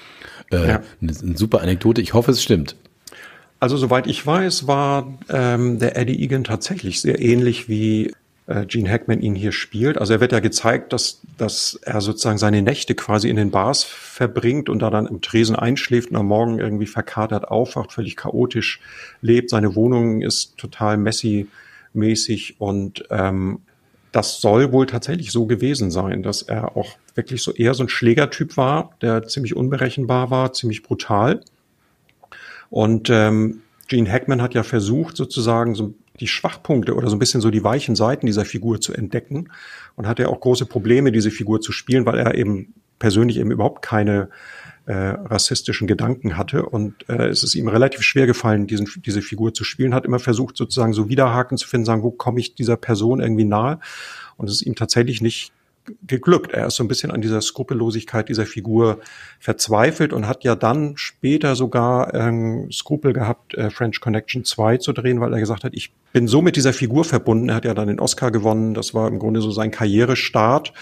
Äh, 0.52 0.68
ja. 0.68 0.84
eine, 1.02 1.14
eine 1.22 1.38
super 1.38 1.62
Anekdote. 1.62 2.02
Ich 2.02 2.14
hoffe, 2.14 2.32
es 2.32 2.44
stimmt. 2.44 2.76
Also 3.60 3.76
soweit 3.78 4.08
ich 4.08 4.26
weiß, 4.26 4.68
war 4.68 5.18
ähm, 5.30 5.80
der 5.80 5.98
Eddie 5.98 6.24
Egan 6.24 6.44
tatsächlich 6.44 7.02
sehr 7.02 7.22
ähnlich 7.22 7.68
wie 7.68 8.14
äh, 8.48 8.66
Gene 8.66 8.90
Hackman 8.90 9.22
ihn 9.22 9.36
hier 9.36 9.52
spielt. 9.52 9.98
Also 9.98 10.14
er 10.14 10.22
wird 10.22 10.32
ja 10.32 10.40
gezeigt, 10.40 10.94
dass, 10.94 11.22
dass 11.38 11.78
er 11.84 12.00
sozusagen 12.02 12.38
seine 12.38 12.62
Nächte 12.62 12.96
quasi 12.96 13.30
in 13.30 13.36
den 13.36 13.52
Bars 13.52 13.84
verbringt 13.84 14.70
und 14.70 14.80
da 14.80 14.90
dann 14.90 15.08
im 15.08 15.22
Tresen 15.22 15.56
einschläft 15.56 16.10
und 16.10 16.16
am 16.16 16.28
Morgen 16.28 16.58
irgendwie 16.58 16.88
verkatert 16.88 17.50
aufwacht, 17.50 17.92
völlig 17.92 18.16
chaotisch 18.16 18.80
lebt. 19.22 19.50
Seine 19.50 19.76
Wohnung 19.76 20.22
ist 20.22 20.58
total 20.58 20.98
messy 20.98 21.48
mäßig 21.94 22.60
und 22.60 23.04
ähm, 23.10 23.60
das 24.12 24.42
soll 24.42 24.72
wohl 24.72 24.86
tatsächlich 24.86 25.32
so 25.32 25.46
gewesen 25.46 25.92
sein, 25.92 26.24
dass 26.24 26.42
er 26.42 26.76
auch 26.76 26.98
wirklich 27.16 27.44
so 27.44 27.54
eher 27.54 27.74
so 27.74 27.84
ein 27.84 27.90
Schlägertyp 27.90 28.58
war, 28.58 28.92
der 29.02 29.24
ziemlich 29.24 29.56
unberechenbar 29.56 30.32
war, 30.32 30.54
ziemlich 30.54 30.84
brutal. 30.84 31.42
Und 32.70 33.10
ähm, 33.10 33.62
Gene 33.88 34.12
Hackman 34.12 34.42
hat 34.42 34.54
ja 34.54 34.64
versucht, 34.64 35.18
sozusagen 35.18 35.76
so 35.76 35.94
die 36.20 36.28
Schwachpunkte 36.28 36.96
oder 36.96 37.10
so 37.10 37.16
ein 37.16 37.20
bisschen 37.20 37.42
so 37.42 37.50
die 37.50 37.64
weichen 37.64 37.96
Seiten 37.96 38.26
dieser 38.26 38.46
Figur 38.46 38.82
zu 38.82 38.94
entdecken 38.94 39.50
und 39.96 40.08
hatte 40.08 40.24
ja 40.24 40.30
auch 40.30 40.40
große 40.40 40.66
Probleme, 40.66 41.12
diese 41.12 41.32
Figur 41.32 41.62
zu 41.62 41.72
spielen, 41.72 42.06
weil 42.06 42.20
er 42.20 42.36
eben 42.36 42.74
persönlich 43.00 43.38
eben 43.38 43.52
überhaupt 43.52 43.82
keine 43.82 44.30
äh, 44.90 45.10
rassistischen 45.24 45.86
Gedanken 45.86 46.36
hatte. 46.36 46.66
Und 46.66 47.08
äh, 47.08 47.28
es 47.28 47.44
ist 47.44 47.54
ihm 47.54 47.68
relativ 47.68 48.02
schwer 48.02 48.26
gefallen, 48.26 48.66
diesen, 48.66 48.90
diese 49.06 49.22
Figur 49.22 49.54
zu 49.54 49.64
spielen, 49.64 49.94
hat 49.94 50.04
immer 50.04 50.18
versucht, 50.18 50.58
sozusagen 50.58 50.94
so 50.94 51.10
Widerhaken 51.10 51.60
zu 51.60 51.68
finden, 51.68 51.86
sagen, 51.86 52.02
wo 52.02 52.10
komme 52.10 52.40
ich 52.40 52.56
dieser 52.56 52.76
Person 52.76 53.20
irgendwie 53.20 53.46
nahe? 53.46 53.80
Und 54.38 54.50
es 54.50 54.56
ist 54.56 54.62
ihm 54.64 54.74
tatsächlich 54.74 55.22
nicht 55.22 55.54
geglückt. 56.08 56.54
Er 56.54 56.68
ist 56.68 56.76
so 56.76 56.84
ein 56.84 56.88
bisschen 56.88 57.12
an 57.12 57.22
dieser 57.22 57.42
Skrupellosigkeit 57.42 58.30
dieser 58.30 58.48
Figur 58.48 59.00
verzweifelt 59.40 60.12
und 60.12 60.28
hat 60.28 60.44
ja 60.44 60.56
dann 60.56 60.98
später 60.98 61.56
sogar 61.56 62.14
ähm, 62.16 62.72
Skrupel 62.72 63.14
gehabt, 63.14 63.54
äh, 63.56 63.70
French 63.70 64.00
Connection 64.00 64.44
2 64.44 64.78
zu 64.78 64.92
drehen, 64.92 65.20
weil 65.22 65.34
er 65.34 65.40
gesagt 65.40 65.64
hat, 65.64 65.74
ich 65.76 65.92
bin 66.14 66.28
so 66.28 66.42
mit 66.42 66.56
dieser 66.56 66.74
Figur 66.74 67.06
verbunden. 67.06 67.50
Er 67.50 67.56
hat 67.56 67.66
ja 67.66 67.76
dann 67.76 67.88
den 67.88 68.00
Oscar 68.00 68.32
gewonnen. 68.32 68.74
Das 68.74 68.94
war 68.94 69.08
im 69.08 69.20
Grunde 69.20 69.42
so 69.42 69.52
sein 69.52 69.70
Karrierestart. 69.70 70.74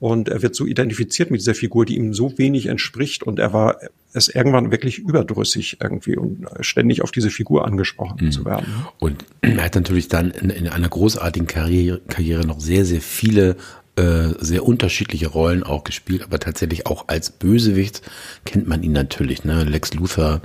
Und 0.00 0.28
er 0.28 0.42
wird 0.42 0.54
so 0.54 0.66
identifiziert 0.66 1.30
mit 1.30 1.40
dieser 1.40 1.54
Figur, 1.54 1.86
die 1.86 1.96
ihm 1.96 2.12
so 2.14 2.36
wenig 2.36 2.66
entspricht. 2.66 3.22
Und 3.22 3.38
er 3.38 3.52
war 3.52 3.78
es 4.12 4.28
irgendwann 4.28 4.70
wirklich 4.70 4.98
überdrüssig 4.98 5.78
irgendwie 5.80 6.16
und 6.16 6.46
ständig 6.60 7.02
auf 7.02 7.10
diese 7.10 7.30
Figur 7.30 7.66
angesprochen 7.66 8.26
mhm. 8.26 8.30
zu 8.30 8.44
werden. 8.44 8.66
Und 8.98 9.24
er 9.40 9.64
hat 9.64 9.74
natürlich 9.74 10.08
dann 10.08 10.30
in, 10.30 10.50
in 10.50 10.68
einer 10.68 10.88
großartigen 10.88 11.46
Karriere, 11.46 12.00
Karriere 12.08 12.46
noch 12.46 12.60
sehr, 12.60 12.84
sehr 12.84 13.00
viele 13.00 13.56
äh, 13.96 14.34
sehr 14.40 14.66
unterschiedliche 14.66 15.28
Rollen 15.28 15.62
auch 15.62 15.84
gespielt, 15.84 16.24
aber 16.24 16.40
tatsächlich 16.40 16.86
auch 16.86 17.04
als 17.06 17.30
Bösewicht 17.30 18.02
kennt 18.44 18.66
man 18.66 18.82
ihn 18.82 18.90
natürlich. 18.90 19.44
Ne? 19.44 19.62
Lex 19.62 19.94
Luthor 19.94 20.40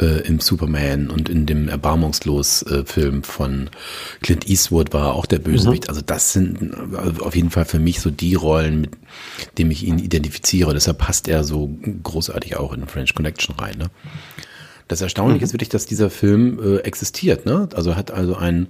äh, 0.00 0.26
im 0.26 0.40
Superman 0.40 1.08
und 1.08 1.30
in 1.30 1.46
dem 1.46 1.68
Erbarmungslos-Film 1.68 3.20
äh, 3.20 3.22
von 3.22 3.70
Clint 4.20 4.46
Eastwood 4.46 4.92
war 4.92 5.14
auch 5.14 5.24
der 5.24 5.38
Bösewicht. 5.38 5.84
Mhm. 5.84 5.88
Also 5.88 6.00
das 6.02 6.34
sind 6.34 6.74
also 6.94 7.22
auf 7.22 7.34
jeden 7.34 7.50
Fall 7.50 7.64
für 7.64 7.78
mich 7.78 8.00
so 8.00 8.10
die 8.10 8.34
Rollen, 8.34 8.82
mit 8.82 8.90
denen 9.56 9.70
ich 9.70 9.84
ihn 9.84 9.98
identifiziere. 9.98 10.74
Deshalb 10.74 10.98
passt 10.98 11.28
er 11.28 11.44
so 11.44 11.70
großartig 12.02 12.56
auch 12.56 12.74
in 12.74 12.86
French 12.86 13.14
Connection 13.14 13.54
rein. 13.56 13.78
Ne? 13.78 13.86
Das 14.88 15.00
Erstaunliche 15.00 15.40
mhm. 15.40 15.44
ist 15.44 15.52
wirklich, 15.52 15.68
dass 15.68 15.86
dieser 15.86 16.10
Film 16.10 16.58
äh, 16.62 16.78
existiert. 16.78 17.46
Ne? 17.46 17.68
Also 17.74 17.96
hat 17.96 18.10
also 18.10 18.36
ein 18.36 18.68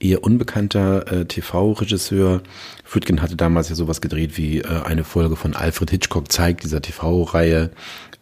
eher 0.00 0.24
unbekannter 0.24 1.10
äh, 1.10 1.24
TV-Regisseur. 1.24 2.42
Friedkin 2.84 3.22
hatte 3.22 3.36
damals 3.36 3.68
ja 3.68 3.74
sowas 3.74 4.00
gedreht 4.00 4.36
wie 4.36 4.58
äh, 4.58 4.82
eine 4.84 5.04
Folge 5.04 5.36
von 5.36 5.54
Alfred 5.54 5.90
Hitchcock 5.90 6.30
zeigt, 6.32 6.64
dieser 6.64 6.82
TV-Reihe. 6.82 7.70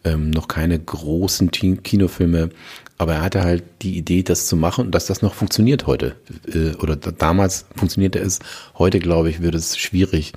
Ähm, 0.03 0.31
noch 0.31 0.47
keine 0.47 0.79
großen 0.79 1.51
Kinofilme, 1.51 2.49
aber 2.97 3.13
er 3.15 3.21
hatte 3.21 3.43
halt 3.43 3.63
die 3.83 3.97
Idee, 3.97 4.23
das 4.23 4.47
zu 4.47 4.55
machen 4.55 4.85
und 4.85 4.95
dass 4.95 5.05
das 5.05 5.21
noch 5.21 5.35
funktioniert 5.35 5.85
heute. 5.85 6.15
Äh, 6.51 6.75
oder 6.77 6.95
damals 6.95 7.65
funktionierte 7.75 8.17
es. 8.17 8.39
Heute, 8.77 8.97
glaube 8.97 9.29
ich, 9.29 9.41
wird 9.41 9.53
es 9.53 9.77
schwierig. 9.77 10.33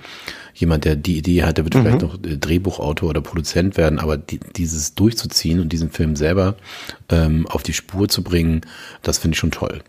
Jemand, 0.55 0.85
der 0.85 0.97
die 0.97 1.19
Idee 1.19 1.43
hatte, 1.43 1.65
wird 1.65 1.75
mhm. 1.75 1.83
vielleicht 1.83 2.03
noch 2.03 2.15
äh, 2.15 2.37
Drehbuchautor 2.37 3.11
oder 3.11 3.21
Produzent 3.21 3.77
werden, 3.77 3.99
aber 3.99 4.17
die, 4.17 4.39
dieses 4.57 4.95
durchzuziehen 4.95 5.61
und 5.61 5.73
diesen 5.73 5.91
Film 5.91 6.17
selber 6.17 6.57
ähm, 7.09 7.47
auf 7.49 7.63
die 7.63 7.73
Spur 7.73 8.09
zu 8.09 8.23
bringen, 8.23 8.63
das 9.03 9.19
finde 9.19 9.35
ich 9.35 9.39
schon 9.39 9.51
toll. 9.51 9.83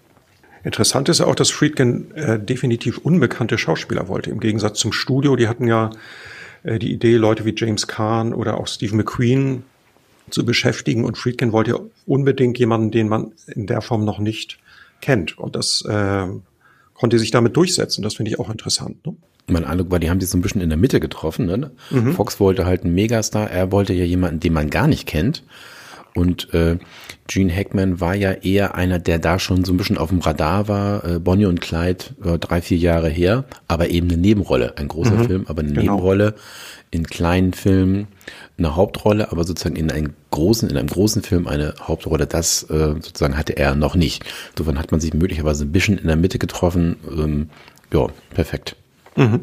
Interessant 0.63 1.09
ist 1.09 1.21
auch, 1.21 1.35
dass 1.35 1.51
Friedkin 1.51 2.11
äh, 2.15 2.39
definitiv 2.39 2.97
unbekannte 2.97 3.59
Schauspieler 3.59 4.07
wollte, 4.07 4.31
im 4.31 4.39
Gegensatz 4.39 4.79
zum 4.79 4.91
Studio. 4.91 5.35
Die 5.35 5.47
hatten 5.47 5.67
ja 5.67 5.91
äh, 6.63 6.79
die 6.79 6.91
Idee, 6.91 7.17
Leute 7.17 7.45
wie 7.45 7.53
James 7.55 7.85
Kahn 7.85 8.33
oder 8.33 8.59
auch 8.59 8.67
Steve 8.67 8.95
McQueen 8.95 9.63
zu 10.31 10.43
beschäftigen. 10.43 11.05
Und 11.05 11.19
Friedkin 11.19 11.51
wollte 11.51 11.79
unbedingt 12.07 12.57
jemanden, 12.57 12.89
den 12.89 13.07
man 13.07 13.33
in 13.45 13.67
der 13.67 13.81
Form 13.81 14.05
noch 14.05 14.17
nicht 14.17 14.57
kennt. 15.01 15.37
Und 15.37 15.55
das 15.55 15.83
äh, 15.83 16.25
konnte 16.95 17.19
sich 17.19 17.29
damit 17.29 17.55
durchsetzen. 17.55 18.01
Das 18.01 18.15
finde 18.15 18.31
ich 18.31 18.39
auch 18.39 18.49
interessant. 18.49 19.05
Ne? 19.05 19.15
Mein 19.47 19.65
Eindruck 19.65 19.91
war, 19.91 19.99
die 19.99 20.09
haben 20.09 20.19
sich 20.19 20.29
so 20.29 20.37
ein 20.37 20.41
bisschen 20.41 20.61
in 20.61 20.69
der 20.69 20.77
Mitte 20.77 20.99
getroffen. 20.99 21.45
Ne? 21.45 21.71
Mhm. 21.91 22.13
Fox 22.13 22.39
wollte 22.39 22.65
halt 22.65 22.83
einen 22.83 22.95
Megastar, 22.95 23.49
er 23.49 23.71
wollte 23.71 23.93
ja 23.93 24.05
jemanden, 24.05 24.39
den 24.39 24.53
man 24.53 24.69
gar 24.69 24.87
nicht 24.87 25.05
kennt. 25.05 25.43
Und 26.15 26.53
äh, 26.53 26.77
Gene 27.27 27.53
Hackman 27.53 27.99
war 27.99 28.15
ja 28.15 28.31
eher 28.31 28.75
einer, 28.75 28.99
der 28.99 29.19
da 29.19 29.37
schon 29.37 29.65
so 29.65 29.73
ein 29.73 29.77
bisschen 29.77 29.97
auf 29.97 30.09
dem 30.09 30.19
Radar 30.19 30.69
war. 30.69 31.03
Äh, 31.03 31.19
Bonnie 31.19 31.45
und 31.45 31.59
Clyde, 31.59 32.05
äh, 32.23 32.39
drei, 32.39 32.61
vier 32.61 32.77
Jahre 32.77 33.09
her, 33.09 33.43
aber 33.67 33.89
eben 33.89 34.09
eine 34.09 34.17
Nebenrolle. 34.17 34.77
Ein 34.77 34.87
großer 34.87 35.15
mhm, 35.15 35.25
Film, 35.25 35.45
aber 35.47 35.61
eine 35.61 35.73
genau. 35.73 35.81
Nebenrolle. 35.81 36.35
In 36.89 37.05
kleinen 37.05 37.51
Filmen 37.51 38.07
eine 38.57 38.77
Hauptrolle, 38.77 39.33
aber 39.33 39.43
sozusagen 39.43 39.75
in 39.75 39.91
einem 39.91 40.13
großen, 40.31 40.69
in 40.69 40.77
einem 40.77 40.87
großen 40.87 41.21
Film 41.21 41.47
eine 41.47 41.73
Hauptrolle. 41.81 42.25
Das 42.27 42.63
äh, 42.69 42.93
sozusagen 42.93 43.37
hatte 43.37 43.57
er 43.57 43.75
noch 43.75 43.95
nicht. 43.95 44.23
Insofern 44.51 44.79
hat 44.79 44.91
man 44.91 45.01
sich 45.01 45.13
möglicherweise 45.13 45.65
ein 45.65 45.73
bisschen 45.73 45.97
in 45.97 46.07
der 46.07 46.15
Mitte 46.15 46.39
getroffen. 46.39 46.95
Ähm, 47.11 47.49
ja, 47.91 48.07
perfekt. 48.33 48.77
Mhm. 49.15 49.41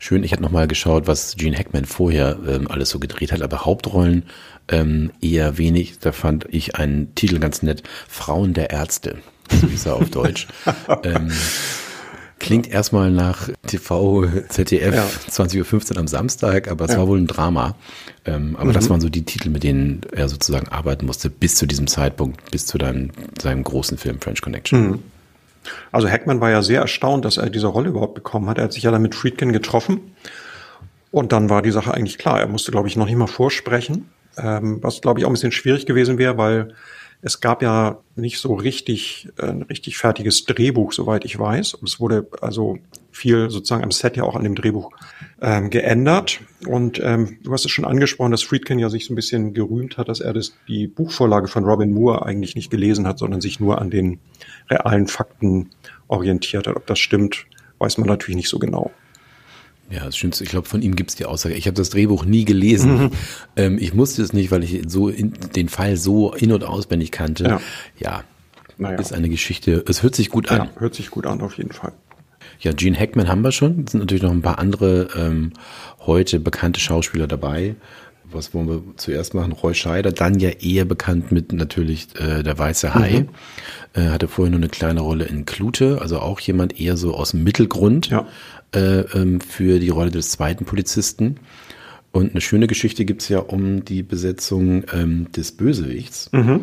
Schön, 0.00 0.22
ich 0.22 0.32
habe 0.32 0.42
nochmal 0.42 0.68
geschaut, 0.68 1.08
was 1.08 1.34
Gene 1.36 1.56
Hackman 1.56 1.84
vorher 1.84 2.38
ähm, 2.46 2.68
alles 2.70 2.90
so 2.90 3.00
gedreht 3.00 3.32
hat, 3.32 3.42
aber 3.42 3.64
Hauptrollen 3.64 4.24
ähm, 4.68 5.10
eher 5.20 5.58
wenig. 5.58 5.98
Da 5.98 6.12
fand 6.12 6.46
ich 6.50 6.76
einen 6.76 7.14
Titel 7.16 7.40
ganz 7.40 7.62
nett, 7.62 7.82
Frauen 8.08 8.54
der 8.54 8.70
Ärzte, 8.70 9.18
so 9.50 9.66
hieß 9.66 9.86
er 9.86 9.96
auf 9.96 10.10
Deutsch. 10.10 10.46
ähm, 11.02 11.32
klingt 12.38 12.68
erstmal 12.68 13.10
nach 13.10 13.48
TV, 13.66 14.26
ZDF, 14.48 14.94
ja. 14.94 15.04
20.15 15.30 15.92
Uhr 15.92 15.98
am 15.98 16.06
Samstag, 16.06 16.68
aber 16.68 16.84
es 16.84 16.92
ja. 16.92 16.98
war 16.98 17.08
wohl 17.08 17.18
ein 17.18 17.26
Drama. 17.26 17.74
Ähm, 18.24 18.54
aber 18.54 18.70
mhm. 18.70 18.74
das 18.74 18.88
waren 18.90 19.00
so 19.00 19.08
die 19.08 19.24
Titel, 19.24 19.50
mit 19.50 19.64
denen 19.64 20.02
er 20.12 20.28
sozusagen 20.28 20.68
arbeiten 20.68 21.06
musste, 21.06 21.28
bis 21.28 21.56
zu 21.56 21.66
diesem 21.66 21.88
Zeitpunkt, 21.88 22.52
bis 22.52 22.66
zu 22.66 22.78
deinem, 22.78 23.10
seinem 23.40 23.64
großen 23.64 23.98
Film 23.98 24.20
French 24.20 24.42
Connection. 24.42 24.90
Mhm. 24.90 25.02
Also 25.92 26.08
Hackman 26.08 26.40
war 26.40 26.50
ja 26.50 26.62
sehr 26.62 26.80
erstaunt, 26.80 27.24
dass 27.24 27.36
er 27.36 27.50
diese 27.50 27.66
Rolle 27.66 27.88
überhaupt 27.88 28.14
bekommen 28.14 28.48
hat. 28.48 28.58
Er 28.58 28.64
hat 28.64 28.72
sich 28.72 28.82
ja 28.84 28.90
dann 28.90 29.02
mit 29.02 29.14
Friedkin 29.14 29.52
getroffen. 29.52 30.14
Und 31.10 31.32
dann 31.32 31.48
war 31.48 31.62
die 31.62 31.70
Sache 31.70 31.94
eigentlich 31.94 32.18
klar. 32.18 32.40
Er 32.40 32.48
musste, 32.48 32.70
glaube 32.70 32.88
ich, 32.88 32.96
noch 32.96 33.06
nicht 33.06 33.16
mal 33.16 33.26
vorsprechen, 33.26 34.10
ähm, 34.36 34.78
was, 34.82 35.00
glaube 35.00 35.20
ich, 35.20 35.24
auch 35.24 35.30
ein 35.30 35.34
bisschen 35.34 35.52
schwierig 35.52 35.86
gewesen 35.86 36.18
wäre, 36.18 36.36
weil 36.36 36.74
es 37.20 37.40
gab 37.40 37.62
ja 37.62 37.98
nicht 38.14 38.38
so 38.38 38.54
richtig 38.54 39.28
äh, 39.38 39.46
ein 39.46 39.62
richtig 39.62 39.98
fertiges 39.98 40.44
Drehbuch, 40.44 40.92
soweit 40.92 41.24
ich 41.24 41.38
weiß. 41.38 41.74
Und 41.74 41.88
es 41.88 41.98
wurde 41.98 42.28
also 42.40 42.78
viel 43.10 43.50
sozusagen 43.50 43.82
am 43.82 43.90
Set 43.90 44.16
ja 44.16 44.22
auch 44.22 44.36
an 44.36 44.44
dem 44.44 44.54
Drehbuch 44.54 44.92
ähm, 45.40 45.70
geändert. 45.70 46.40
Und 46.66 47.00
ähm, 47.02 47.38
du 47.42 47.52
hast 47.52 47.64
es 47.64 47.70
schon 47.70 47.84
angesprochen, 47.84 48.30
dass 48.30 48.42
Friedkin 48.42 48.78
ja 48.78 48.88
sich 48.88 49.06
so 49.06 49.12
ein 49.12 49.16
bisschen 49.16 49.52
gerühmt 49.52 49.98
hat, 49.98 50.08
dass 50.08 50.20
er 50.20 50.32
das, 50.32 50.54
die 50.68 50.86
Buchvorlage 50.86 51.48
von 51.48 51.64
Robin 51.64 51.92
Moore 51.92 52.24
eigentlich 52.24 52.54
nicht 52.54 52.70
gelesen 52.70 53.06
hat, 53.06 53.18
sondern 53.18 53.40
sich 53.40 53.58
nur 53.58 53.80
an 53.80 53.90
den 53.90 54.20
realen 54.70 55.08
Fakten 55.08 55.70
orientiert 56.06 56.68
hat. 56.68 56.76
Ob 56.76 56.86
das 56.86 57.00
stimmt, 57.00 57.46
weiß 57.78 57.98
man 57.98 58.08
natürlich 58.08 58.36
nicht 58.36 58.48
so 58.48 58.58
genau. 58.58 58.92
Ja, 59.90 60.04
das 60.04 60.16
stimmt. 60.16 60.38
Ich 60.40 60.50
glaube, 60.50 60.68
von 60.68 60.82
ihm 60.82 60.96
gibt 60.96 61.10
es 61.10 61.16
die 61.16 61.24
Aussage. 61.24 61.54
Ich 61.54 61.66
habe 61.66 61.76
das 61.76 61.90
Drehbuch 61.90 62.24
nie 62.24 62.44
gelesen. 62.44 63.04
Mhm. 63.04 63.10
Ähm, 63.56 63.78
ich 63.78 63.94
musste 63.94 64.22
es 64.22 64.32
nicht, 64.32 64.50
weil 64.50 64.62
ich 64.62 64.82
so 64.86 65.08
in, 65.08 65.32
den 65.56 65.68
Fall 65.68 65.96
so 65.96 66.32
in- 66.34 66.52
und 66.52 66.64
auswendig 66.64 67.10
kannte. 67.10 67.44
Ja, 67.44 67.60
ja 67.98 68.24
naja. 68.76 68.98
ist 68.98 69.12
eine 69.12 69.28
Geschichte. 69.28 69.84
Es 69.88 70.02
hört 70.02 70.14
sich 70.14 70.30
gut 70.30 70.50
an. 70.50 70.58
Ja, 70.58 70.80
hört 70.80 70.94
sich 70.94 71.10
gut 71.10 71.26
an, 71.26 71.40
auf 71.40 71.56
jeden 71.56 71.72
Fall. 71.72 71.92
Ja, 72.60 72.72
Gene 72.72 72.98
Hackman 72.98 73.28
haben 73.28 73.42
wir 73.42 73.52
schon. 73.52 73.84
Es 73.84 73.92
sind 73.92 74.00
natürlich 74.00 74.22
noch 74.22 74.30
ein 74.30 74.42
paar 74.42 74.58
andere 74.58 75.08
ähm, 75.16 75.52
heute 76.00 76.40
bekannte 76.40 76.80
Schauspieler 76.80 77.26
dabei. 77.26 77.76
Was 78.30 78.52
wollen 78.52 78.68
wir 78.68 78.82
zuerst 78.96 79.32
machen? 79.32 79.52
Roy 79.52 79.74
Scheider, 79.74 80.12
dann 80.12 80.38
ja 80.38 80.50
eher 80.50 80.84
bekannt 80.84 81.32
mit 81.32 81.52
natürlich 81.52 82.08
äh, 82.16 82.42
der 82.42 82.58
Weiße 82.58 82.94
Hai. 82.94 83.20
Mhm. 83.20 83.28
Äh, 83.94 84.10
hatte 84.10 84.28
vorher 84.28 84.50
nur 84.50 84.60
eine 84.60 84.68
kleine 84.68 85.00
Rolle 85.00 85.24
in 85.24 85.46
Klute, 85.46 85.98
also 86.02 86.20
auch 86.20 86.38
jemand 86.40 86.78
eher 86.78 86.98
so 86.98 87.14
aus 87.14 87.30
dem 87.30 87.42
Mittelgrund 87.42 88.08
ja. 88.08 88.26
Äh, 88.74 89.00
ähm, 89.00 89.40
für 89.40 89.78
die 89.78 89.90
Rolle 89.90 90.10
des 90.10 90.30
zweiten 90.30 90.64
Polizisten. 90.64 91.36
Und 92.12 92.32
eine 92.32 92.40
schöne 92.40 92.66
Geschichte 92.66 93.04
gibt's 93.04 93.28
ja 93.28 93.38
um 93.38 93.84
die 93.84 94.02
Besetzung 94.02 94.84
ähm, 94.92 95.30
des 95.32 95.52
Bösewichts. 95.52 96.30
Mhm. 96.32 96.60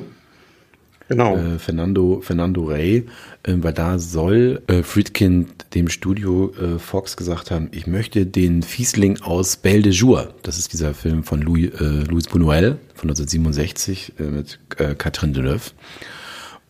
Genau. 1.07 1.37
Äh, 1.37 1.59
Fernando, 1.59 2.19
Fernando 2.21 2.63
Rey, 2.63 3.05
äh, 3.43 3.53
weil 3.57 3.73
da 3.73 3.99
soll 3.99 4.63
äh, 4.67 4.81
Friedkin 4.81 5.47
dem 5.75 5.87
Studio 5.87 6.51
äh, 6.55 6.79
Fox 6.79 7.15
gesagt 7.15 7.51
haben, 7.51 7.69
ich 7.71 7.85
möchte 7.85 8.25
den 8.25 8.63
Fiesling 8.63 9.21
aus 9.21 9.57
Belle 9.57 9.83
de 9.83 9.91
Jour, 9.91 10.33
das 10.41 10.57
ist 10.57 10.73
dieser 10.73 10.95
Film 10.95 11.23
von 11.23 11.41
Louis, 11.41 11.69
äh, 11.79 12.03
Louis 12.09 12.27
Buñuel 12.27 12.77
von 12.95 13.09
1967 13.09 14.13
äh, 14.19 14.23
mit 14.23 14.59
Catherine 14.69 15.33
Deneuve. 15.33 15.71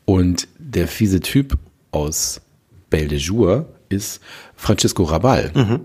Und 0.03 0.47
der 0.59 0.87
fiese 0.87 1.21
Typ 1.21 1.57
aus 1.91 2.41
Belle 2.89 3.07
de 3.07 3.17
Jour 3.17 3.67
ist 3.89 4.21
Francisco 4.55 5.03
Rabal. 5.03 5.51
Mhm. 5.53 5.79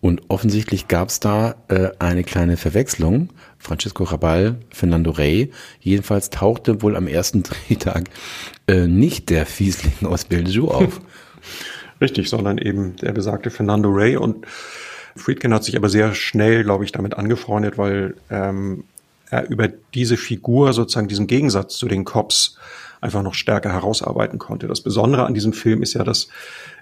Und 0.00 0.22
offensichtlich 0.28 0.88
gab 0.88 1.08
es 1.08 1.20
da 1.20 1.56
äh, 1.68 1.90
eine 1.98 2.24
kleine 2.24 2.56
Verwechslung. 2.56 3.28
Francisco 3.58 4.04
Rabal, 4.04 4.56
Fernando 4.70 5.10
Rey. 5.10 5.50
Jedenfalls 5.80 6.30
tauchte 6.30 6.80
wohl 6.82 6.96
am 6.96 7.06
ersten 7.06 7.42
Drehtag 7.68 8.08
äh, 8.66 8.86
nicht 8.86 9.28
der 9.28 9.44
Fiesling 9.44 10.08
aus 10.08 10.24
Belgium 10.24 10.68
auf. 10.70 11.00
Richtig, 12.00 12.30
sondern 12.30 12.56
eben 12.56 12.96
der 12.96 13.12
besagte 13.12 13.50
Fernando 13.50 13.90
Rey. 13.90 14.16
Und 14.16 14.46
Friedkin 15.16 15.52
hat 15.52 15.64
sich 15.64 15.76
aber 15.76 15.90
sehr 15.90 16.14
schnell, 16.14 16.64
glaube 16.64 16.84
ich, 16.84 16.92
damit 16.92 17.14
angefreundet, 17.14 17.76
weil 17.76 18.14
ähm, 18.30 18.84
er 19.28 19.50
über 19.50 19.68
diese 19.68 20.16
Figur, 20.16 20.72
sozusagen 20.72 21.08
diesen 21.08 21.26
Gegensatz 21.26 21.76
zu 21.76 21.88
den 21.88 22.04
Cops, 22.04 22.56
einfach 23.00 23.22
noch 23.22 23.34
stärker 23.34 23.72
herausarbeiten 23.72 24.38
konnte. 24.38 24.66
Das 24.66 24.80
Besondere 24.80 25.24
an 25.24 25.34
diesem 25.34 25.52
Film 25.52 25.82
ist 25.82 25.94
ja, 25.94 26.04
dass 26.04 26.28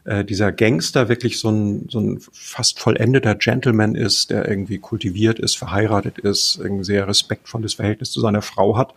äh, 0.05 0.25
dieser 0.25 0.53
Gangster 0.53 1.09
wirklich 1.09 1.39
so 1.39 1.51
ein, 1.51 1.87
so 1.89 2.01
ein 2.01 2.21
fast 2.33 2.81
vollendeter 2.81 3.35
Gentleman 3.35 3.95
ist, 3.95 4.31
der 4.31 4.49
irgendwie 4.49 4.79
kultiviert 4.79 5.39
ist, 5.39 5.57
verheiratet 5.57 6.19
ist, 6.19 6.61
ein 6.61 6.85
sehr 6.85 7.07
respektvolles 7.07 7.75
Verhältnis 7.75 8.11
zu 8.11 8.21
seiner 8.21 8.43
Frau 8.43 8.77
hat. 8.77 8.95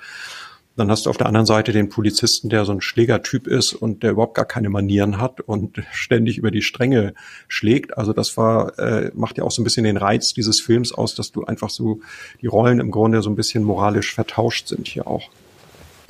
Dann 0.77 0.89
hast 0.89 1.05
du 1.05 1.09
auf 1.09 1.17
der 1.17 1.27
anderen 1.27 1.45
Seite 1.45 1.73
den 1.73 1.89
Polizisten, 1.89 2.47
der 2.49 2.63
so 2.63 2.71
ein 2.71 2.79
Schlägertyp 2.79 3.45
ist 3.45 3.73
und 3.73 4.03
der 4.03 4.11
überhaupt 4.11 4.35
gar 4.35 4.45
keine 4.45 4.69
Manieren 4.69 5.19
hat 5.19 5.41
und 5.41 5.83
ständig 5.91 6.37
über 6.37 6.49
die 6.49 6.61
Stränge 6.61 7.13
schlägt. 7.47 7.97
Also 7.97 8.13
das 8.13 8.37
war, 8.37 8.79
äh, 8.79 9.11
macht 9.13 9.37
ja 9.37 9.43
auch 9.43 9.51
so 9.51 9.61
ein 9.61 9.65
bisschen 9.65 9.83
den 9.83 9.97
Reiz 9.97 10.33
dieses 10.33 10.61
Films 10.61 10.93
aus, 10.93 11.13
dass 11.13 11.31
du 11.31 11.43
einfach 11.43 11.69
so 11.69 11.99
die 12.41 12.47
Rollen 12.47 12.79
im 12.79 12.89
Grunde 12.89 13.21
so 13.21 13.29
ein 13.29 13.35
bisschen 13.35 13.63
moralisch 13.63 14.15
vertauscht 14.15 14.69
sind 14.69 14.87
hier 14.87 15.07
auch. 15.07 15.29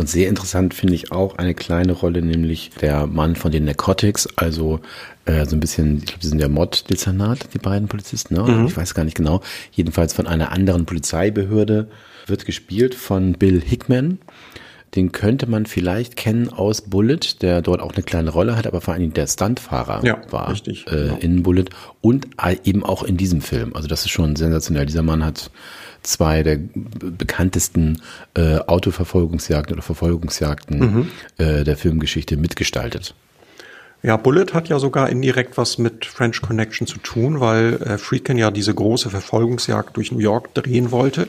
Und 0.02 0.10
sehr 0.10 0.30
interessant 0.30 0.74
finde 0.74 0.96
ich 0.96 1.12
auch 1.12 1.38
eine 1.38 1.54
kleine 1.54 1.92
Rolle, 1.92 2.24
nämlich 2.24 2.72
der 2.82 3.06
Mann 3.06 3.36
von 3.36 3.52
den 3.52 3.66
Narcotics, 3.66 4.28
also 4.36 4.80
äh, 5.26 5.46
so 5.46 5.56
ein 5.56 5.60
bisschen, 5.60 5.98
ich 6.00 6.06
glaube, 6.06 6.22
die 6.22 6.28
sind 6.28 6.40
der 6.42 6.50
Mod-Dezernat, 6.50 7.54
die 7.54 7.60
beiden 7.60 7.88
Polizisten, 7.88 8.34
ne? 8.34 8.42
Mhm. 8.42 8.66
ich 8.66 8.76
weiß 8.76 8.96
gar 8.96 9.04
nicht 9.04 9.16
genau, 9.16 9.42
jedenfalls 9.72 10.16
von 10.16 10.26
einer 10.26 10.52
anderen 10.52 10.88
Polizeibehörde, 10.88 11.88
wird 12.26 12.48
gespielt 12.48 12.96
von 12.96 13.34
Bill 13.34 13.62
Hickman. 13.62 14.18
den 14.96 15.12
könnte 15.12 15.48
man 15.48 15.68
vielleicht 15.68 16.16
kennen 16.16 16.50
aus 16.50 16.82
Bullet, 16.82 17.20
der 17.44 17.62
dort 17.62 17.80
auch 17.80 17.94
eine 17.94 18.02
kleine 18.02 18.32
Rolle 18.32 18.58
hat, 18.58 18.66
aber 18.66 18.82
vor 18.82 18.96
allem 18.96 19.14
der 19.14 19.28
Stuntfahrer 19.28 20.04
Ja, 20.04 20.20
war 20.32 20.50
richtig, 20.50 20.88
äh, 20.88 20.90
genau. 20.90 21.18
in 21.18 21.44
Bullet 21.44 21.66
und 22.02 22.26
äh, 22.44 22.58
eben 22.64 22.84
auch 22.84 23.04
in 23.04 23.18
diesem 23.18 23.42
Film. 23.42 23.76
Also 23.76 23.88
das 23.88 24.02
ist 24.02 24.10
schon 24.10 24.36
sensationell. 24.36 24.88
Dieser 24.88 25.04
Mann 25.04 25.24
hat 25.24 25.52
zwei 26.04 26.44
der 26.44 26.60
bekanntesten 27.18 28.02
äh, 28.36 28.58
Autoverfolgungsjagden 28.58 29.74
oder 29.76 29.84
Verfolgungsjagden 29.84 30.80
Mhm. 30.80 31.08
äh, 31.38 31.64
der 31.64 31.78
Filmgeschichte 31.78 32.38
mitgestaltet. 32.38 33.14
Ja, 34.04 34.18
Bullet 34.18 34.48
hat 34.54 34.68
ja 34.68 34.80
sogar 34.80 35.10
indirekt 35.10 35.58
was 35.58 35.78
mit 35.78 36.06
French 36.06 36.42
Connection 36.42 36.88
zu 36.88 36.98
tun, 36.98 37.40
weil 37.40 37.76
äh, 37.84 37.98
Friedkin 38.00 38.38
ja 38.38 38.50
diese 38.50 38.74
große 38.74 39.12
Verfolgungsjagd 39.12 39.96
durch 39.96 40.12
New 40.12 40.20
York 40.20 40.54
drehen 40.56 40.90
wollte. 40.92 41.28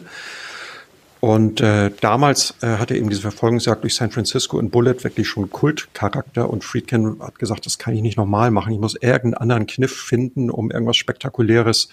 Und 1.21 1.61
äh, 1.61 1.91
damals 2.01 2.55
äh, 2.63 2.79
hatte 2.79 2.97
eben 2.97 3.09
diese 3.09 3.21
Verfolgungsjagd 3.21 3.85
durch 3.85 3.95
San 3.95 4.11
Francisco 4.11 4.59
in 4.59 4.71
Bullet 4.71 5.05
wirklich 5.05 5.29
schon 5.29 5.51
Kultcharakter 5.51 6.51
und 6.51 6.65
Friedkin 6.65 7.19
hat 7.21 7.39
gesagt, 7.39 7.65
das 7.67 7.79
kann 7.79 7.95
ich 7.95 8.03
nicht 8.03 8.17
nochmal 8.17 8.51
machen. 8.51 8.73
Ich 8.73 8.81
muss 8.81 8.95
irgendeinen 8.95 9.35
anderen 9.35 9.67
Kniff 9.67 9.95
finden, 9.95 10.51
um 10.51 10.71
irgendwas 10.73 10.97
Spektakuläres 10.97 11.91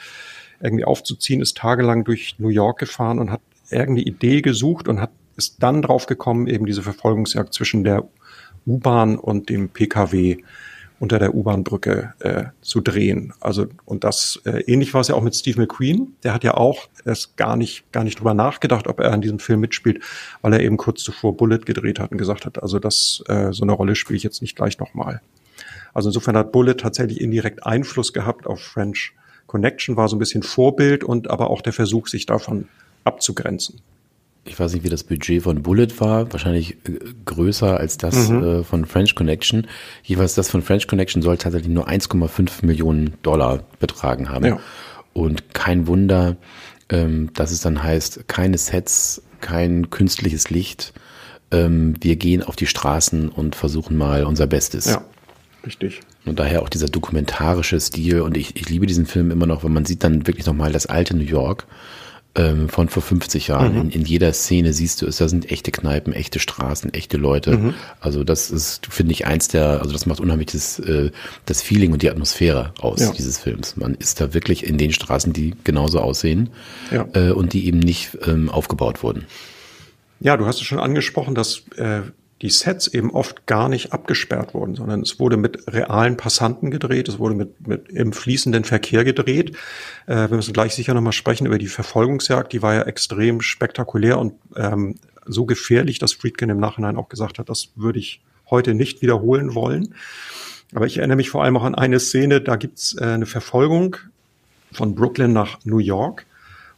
irgendwie 0.61 0.85
aufzuziehen, 0.85 1.41
ist 1.41 1.57
tagelang 1.57 2.03
durch 2.03 2.35
New 2.39 2.49
York 2.49 2.79
gefahren 2.79 3.19
und 3.19 3.31
hat 3.31 3.41
irgendeine 3.69 4.07
Idee 4.07 4.41
gesucht 4.41 4.87
und 4.87 5.01
hat 5.01 5.11
ist 5.39 5.63
dann 5.63 5.81
drauf 5.81 6.05
gekommen, 6.05 6.47
eben 6.47 6.65
diese 6.65 6.83
Verfolgungsjagd 6.83 7.53
zwischen 7.53 7.85
der 7.85 8.03
U-Bahn 8.67 9.17
und 9.17 9.49
dem 9.49 9.69
PKW 9.69 10.39
unter 10.99 11.17
der 11.17 11.33
U-Bahn-Brücke 11.33 12.13
äh, 12.19 12.43
zu 12.61 12.81
drehen. 12.81 13.33
Also 13.39 13.67
und 13.85 14.03
das 14.03 14.41
äh, 14.43 14.59
ähnlich 14.67 14.93
war 14.93 14.99
es 14.99 15.07
ja 15.07 15.15
auch 15.15 15.21
mit 15.21 15.33
Steve 15.33 15.61
McQueen. 15.61 16.13
Der 16.23 16.33
hat 16.33 16.43
ja 16.43 16.55
auch 16.55 16.89
erst 17.05 17.37
gar 17.37 17.55
nicht 17.55 17.89
gar 17.93 18.03
nicht 18.03 18.19
drüber 18.19 18.33
nachgedacht, 18.33 18.87
ob 18.87 18.99
er 18.99 19.13
an 19.13 19.21
diesem 19.21 19.39
Film 19.39 19.61
mitspielt, 19.61 20.03
weil 20.41 20.51
er 20.51 20.59
eben 20.59 20.75
kurz 20.75 21.01
zuvor 21.03 21.37
Bullet 21.37 21.59
gedreht 21.59 21.99
hat 21.99 22.11
und 22.11 22.17
gesagt 22.17 22.45
hat, 22.45 22.61
also 22.61 22.79
das 22.79 23.23
äh, 23.27 23.53
so 23.53 23.63
eine 23.63 23.71
Rolle 23.71 23.95
spiele 23.95 24.17
ich 24.17 24.23
jetzt 24.23 24.41
nicht 24.41 24.57
gleich 24.57 24.77
nochmal. 24.77 25.21
Also 25.93 26.09
insofern 26.09 26.35
hat 26.35 26.51
Bullet 26.51 26.75
tatsächlich 26.75 27.21
indirekt 27.21 27.65
Einfluss 27.65 28.11
gehabt 28.11 28.45
auf 28.45 28.59
French 28.59 29.13
Connection, 29.49 29.97
war 29.97 30.07
so 30.07 30.15
ein 30.15 30.19
bisschen 30.19 30.43
Vorbild 30.43 31.03
und 31.03 31.29
aber 31.29 31.49
auch 31.49 31.61
der 31.61 31.73
Versuch, 31.73 32.07
sich 32.07 32.25
davon 32.25 32.69
abzugrenzen. 33.03 33.81
Ich 34.45 34.57
weiß 34.59 34.73
nicht, 34.73 34.83
wie 34.83 34.89
das 34.89 35.03
Budget 35.03 35.43
von 35.43 35.61
Bullet 35.61 35.87
war, 35.99 36.31
wahrscheinlich 36.31 36.77
äh, 36.87 36.99
größer 37.25 37.77
als 37.77 37.97
das 37.97 38.29
Mhm. 38.29 38.43
äh, 38.43 38.63
von 38.63 38.85
French 38.85 39.13
Connection. 39.15 39.67
Jeweils 40.03 40.33
das 40.35 40.49
von 40.49 40.61
French 40.61 40.87
Connection 40.87 41.21
soll 41.21 41.37
tatsächlich 41.37 41.71
nur 41.73 41.87
1,5 41.89 42.65
Millionen 42.65 43.15
Dollar 43.21 43.63
betragen 43.79 44.29
haben. 44.29 44.45
Ja. 44.45 44.59
Und 45.13 45.53
kein 45.53 45.87
Wunder, 45.87 46.37
ähm, 46.89 47.31
dass 47.33 47.51
es 47.51 47.61
dann 47.61 47.83
heißt, 47.83 48.27
keine 48.27 48.57
Sets, 48.57 49.21
kein 49.41 49.89
künstliches 49.89 50.49
Licht. 50.49 50.93
Ähm, 51.51 51.95
wir 51.99 52.15
gehen 52.15 52.41
auf 52.43 52.55
die 52.55 52.67
Straßen 52.67 53.29
und 53.29 53.55
versuchen 53.55 53.97
mal 53.97 54.23
unser 54.23 54.47
Bestes. 54.47 54.85
Ja, 54.85 55.01
richtig. 55.69 55.99
Und 56.25 56.39
daher 56.39 56.63
auch 56.63 56.69
dieser 56.69 56.87
dokumentarische 56.87 57.79
Stil. 57.79 58.21
Und 58.21 58.35
ich, 58.37 58.55
ich 58.55 58.67
liebe 58.69 58.87
diesen 58.87 59.05
Film 59.05 59.29
immer 59.29 59.45
noch, 59.45 59.63
weil 59.63 59.69
man 59.69 59.85
sieht 59.85 60.03
dann 60.03 60.25
wirklich 60.25 60.47
nochmal 60.47 60.71
das 60.71 60.87
alte 60.87 61.15
New 61.15 61.23
York 61.23 61.67
ähm, 62.33 62.69
von 62.69 62.89
vor 62.89 63.03
50 63.03 63.47
Jahren. 63.49 63.75
In, 63.75 63.89
in 63.91 64.05
jeder 64.05 64.33
Szene 64.33 64.73
siehst 64.73 65.01
du 65.01 65.05
es, 65.05 65.17
da 65.17 65.27
sind 65.27 65.51
echte 65.51 65.69
Kneipen, 65.71 66.11
echte 66.13 66.39
Straßen, 66.39 66.91
echte 66.93 67.17
Leute. 67.17 67.75
Also 67.99 68.23
das 68.23 68.49
ist, 68.49 68.87
finde 68.87 69.11
ich, 69.11 69.27
eins 69.27 69.47
der, 69.47 69.79
also 69.81 69.91
das 69.91 70.07
macht 70.07 70.19
unheimlich 70.19 70.47
das, 70.47 70.79
äh, 70.79 71.11
das 71.45 71.61
Feeling 71.61 71.91
und 71.93 72.01
die 72.01 72.09
Atmosphäre 72.09 72.73
aus 72.81 72.99
Ja. 73.01 73.11
dieses 73.11 73.37
Films. 73.37 73.77
Man 73.77 73.93
ist 73.93 74.21
da 74.21 74.33
wirklich 74.33 74.65
in 74.65 74.77
den 74.79 74.91
Straßen, 74.91 75.33
die 75.33 75.53
genauso 75.63 75.99
aussehen 75.99 76.49
Ja. 76.91 77.07
äh, 77.13 77.29
und 77.31 77.53
die 77.53 77.67
eben 77.67 77.79
nicht 77.79 78.17
ähm, 78.25 78.49
aufgebaut 78.49 79.03
wurden. 79.03 79.25
Ja, 80.19 80.35
du 80.35 80.45
hast 80.45 80.57
es 80.57 80.63
schon 80.63 80.79
angesprochen, 80.79 81.33
dass 81.35 81.63
äh, 81.77 82.01
die 82.41 82.49
Sets 82.49 82.87
eben 82.87 83.11
oft 83.11 83.45
gar 83.47 83.67
nicht 83.67 83.91
abgesperrt 83.91 84.53
wurden, 84.53 84.75
sondern 84.75 85.01
es 85.01 85.19
wurde 85.19 85.35
mit 85.35 85.67
realen 85.67 86.15
Passanten 86.15 86.71
gedreht, 86.71 87.09
es 87.09 87.19
wurde 87.19 87.35
mit, 87.35 87.67
mit 87.67 87.89
im 87.89 88.13
fließenden 88.13 88.63
Verkehr 88.63 89.03
gedreht. 89.03 89.57
Äh, 90.07 90.29
wir 90.29 90.37
müssen 90.37 90.53
gleich 90.53 90.73
sicher 90.73 90.93
nochmal 90.93 91.13
sprechen 91.13 91.47
über 91.47 91.57
die 91.57 91.67
Verfolgungsjagd, 91.67 92.53
die 92.53 92.61
war 92.61 92.75
ja 92.75 92.81
extrem 92.83 93.41
spektakulär 93.41 94.17
und 94.17 94.33
ähm, 94.55 94.95
so 95.25 95.45
gefährlich, 95.45 95.99
dass 95.99 96.13
Friedkin 96.13 96.49
im 96.49 96.59
Nachhinein 96.59 96.97
auch 96.97 97.09
gesagt 97.09 97.39
hat, 97.39 97.49
das 97.49 97.69
würde 97.75 97.99
ich 97.99 98.21
heute 98.49 98.73
nicht 98.73 99.01
wiederholen 99.01 99.53
wollen. 99.53 99.93
Aber 100.73 100.85
ich 100.85 100.97
erinnere 100.97 101.17
mich 101.17 101.29
vor 101.29 101.43
allem 101.43 101.57
auch 101.57 101.63
an 101.63 101.75
eine 101.75 101.99
Szene, 101.99 102.41
da 102.41 102.55
gibt's 102.55 102.95
äh, 102.99 103.03
eine 103.03 103.25
Verfolgung 103.25 103.97
von 104.71 104.95
Brooklyn 104.95 105.33
nach 105.33 105.59
New 105.65 105.79
York 105.79 106.25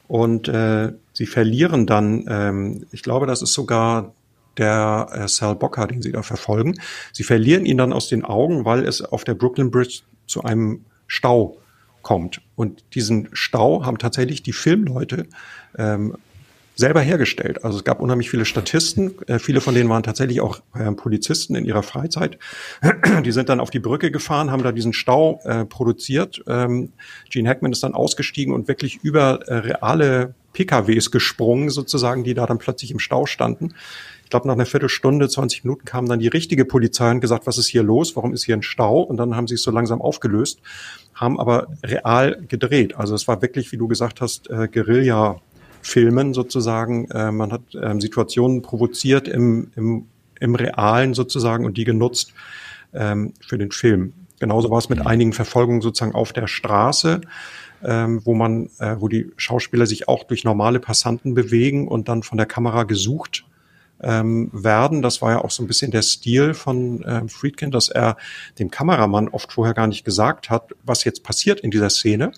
und 0.08 0.48
äh, 0.48 0.94
sie 1.14 1.26
verlieren 1.26 1.86
dann, 1.86 2.26
ähm, 2.28 2.86
ich 2.92 3.04
glaube, 3.04 3.28
das 3.28 3.42
ist 3.42 3.54
sogar 3.54 4.14
der 4.58 5.08
äh, 5.12 5.28
Sal 5.28 5.56
Bocker, 5.56 5.88
den 5.88 6.02
sie 6.02 6.12
da 6.12 6.24
verfolgen. 6.24 6.80
Sie 7.14 7.24
verlieren 7.24 7.66
ihn 7.66 7.78
dann 7.78 7.94
aus 7.94 8.10
den 8.10 8.24
Augen, 8.24 8.66
weil 8.66 8.86
es 8.86 9.02
auf 9.02 9.24
der 9.24 9.34
Brooklyn 9.34 9.72
Bridge 9.72 10.02
zu 10.28 10.44
einem 10.44 10.86
Stau 11.08 11.58
kommt. 12.02 12.42
Und 12.56 12.84
diesen 12.96 13.30
Stau 13.34 13.86
haben 13.86 13.98
tatsächlich 13.98 14.44
die 14.44 14.54
Filmleute 14.54 15.28
ähm, 15.78 16.16
selber 16.76 17.02
hergestellt. 17.02 17.64
Also 17.64 17.78
es 17.78 17.84
gab 17.84 18.02
unheimlich 18.02 18.30
viele 18.30 18.46
Statisten, 18.46 19.14
äh, 19.28 19.40
viele 19.40 19.62
von 19.62 19.76
denen 19.76 19.90
waren 19.90 20.04
tatsächlich 20.04 20.42
auch 20.42 20.62
äh, 20.74 20.92
Polizisten 20.92 21.56
in 21.56 21.66
ihrer 21.66 21.84
Freizeit. 21.84 22.40
Die 23.26 23.32
sind 23.32 23.50
dann 23.50 23.60
auf 23.60 23.70
die 23.70 23.80
Brücke 23.80 24.12
gefahren, 24.12 24.52
haben 24.52 24.64
da 24.64 24.72
diesen 24.72 24.94
Stau 24.94 25.42
äh, 25.44 25.66
produziert. 25.66 26.42
Ähm, 26.48 26.92
Gene 27.30 27.50
Hackman 27.50 27.72
ist 27.72 27.84
dann 27.84 27.94
ausgestiegen 27.94 28.54
und 28.54 28.68
wirklich 28.68 29.00
über 29.04 29.42
äh, 29.48 29.56
reale 29.56 30.34
PKWs 30.54 31.12
gesprungen, 31.12 31.70
sozusagen, 31.70 32.24
die 32.24 32.34
da 32.34 32.46
dann 32.46 32.58
plötzlich 32.58 32.92
im 32.92 33.00
Stau 33.00 33.26
standen. 33.26 33.74
Ich 34.32 34.34
glaube, 34.34 34.48
nach 34.48 34.54
einer 34.54 34.66
Viertelstunde, 34.66 35.28
20 35.28 35.66
Minuten 35.66 35.84
kam 35.84 36.06
dann 36.06 36.20
die 36.20 36.30
richtige 36.30 36.64
Polizei 36.64 37.12
und 37.12 37.20
gesagt, 37.20 37.48
was 37.48 37.58
ist 37.58 37.68
hier 37.68 37.84
los? 37.84 38.16
Warum 38.16 38.32
ist 38.32 38.46
hier 38.46 38.56
ein 38.56 38.62
Stau? 38.62 39.02
Und 39.02 39.18
dann 39.18 39.36
haben 39.36 39.46
sie 39.46 39.56
es 39.56 39.62
so 39.62 39.72
langsam 39.72 40.02
aufgelöst, 40.02 40.62
haben 41.14 41.38
aber 41.38 41.68
real 41.84 42.42
gedreht. 42.48 42.96
Also 42.96 43.14
es 43.14 43.28
war 43.28 43.42
wirklich, 43.42 43.74
wie 43.74 43.78
du 43.78 43.90
gesagt 43.90 44.22
hast, 44.22 44.50
äh, 44.50 44.70
Guerilla 44.72 45.42
Filmen 45.82 46.34
sozusagen. 46.34 47.12
Äh, 47.12 47.34
man 47.34 47.52
hat 47.52 47.60
ähm, 47.74 48.00
Situationen 48.00 48.62
provoziert 48.62 49.28
im, 49.28 49.70
im, 49.76 50.06
im 50.40 50.56
Realen 50.56 51.14
sozusagen 51.14 51.66
und 51.66 51.76
die 51.76 51.84
genutzt 51.84 52.34
ähm, 52.94 53.34
für 53.42 53.58
den 53.58 53.72
Film. 53.72 54.14
Genauso 54.40 54.72
war 54.72 54.78
es 54.78 54.88
mit 54.88 55.06
einigen 55.06 55.34
Verfolgungen 55.34 55.82
sozusagen 55.82 56.16
auf 56.16 56.32
der 56.32 56.48
Straße, 56.48 57.20
ähm, 57.84 58.22
wo 58.24 58.34
man, 58.34 58.70
äh, 58.80 58.96
wo 58.98 59.10
die 59.10 59.30
Schauspieler 59.36 59.88
sich 59.88 60.08
auch 60.08 60.24
durch 60.24 60.46
normale 60.46 60.80
Passanten 60.80 61.34
bewegen 61.34 61.90
und 61.90 62.08
dann 62.08 62.24
von 62.24 62.38
der 62.38 62.48
Kamera 62.48 62.84
gesucht 62.84 63.44
ähm, 64.04 64.50
werden. 64.54 65.02
Das 65.02 65.22
war 65.22 65.32
ja 65.32 65.38
auch 65.40 65.52
so 65.52 65.64
ein 65.64 65.68
bisschen 65.68 65.92
der 65.92 66.02
Stil 66.02 66.54
von 66.54 67.04
ähm, 67.08 67.30
Friedkin, 67.30 67.72
dass 67.72 67.90
er 67.90 68.18
dem 68.60 68.72
Kameramann 68.72 69.30
oft 69.30 69.52
vorher 69.52 69.74
gar 69.74 69.88
nicht 69.88 70.06
gesagt 70.06 70.50
hat, 70.50 70.72
was 70.84 71.04
jetzt 71.04 71.24
passiert 71.24 71.60
in 71.60 71.72
dieser 71.72 71.90
Szene 71.90 72.32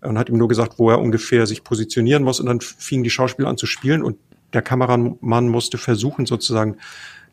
und 0.00 0.18
hat 0.18 0.28
ihm 0.28 0.36
nur 0.36 0.48
gesagt, 0.48 0.78
wo 0.78 0.90
er 0.90 1.00
ungefähr 1.00 1.46
sich 1.46 1.64
positionieren 1.64 2.22
muss. 2.22 2.40
Und 2.40 2.46
dann 2.46 2.60
fingen 2.60 3.04
die 3.04 3.10
Schauspieler 3.10 3.48
an 3.48 3.56
zu 3.56 3.66
spielen 3.66 4.02
und 4.02 4.16
der 4.52 4.62
Kameramann 4.62 5.48
musste 5.48 5.78
versuchen, 5.78 6.26
sozusagen 6.26 6.76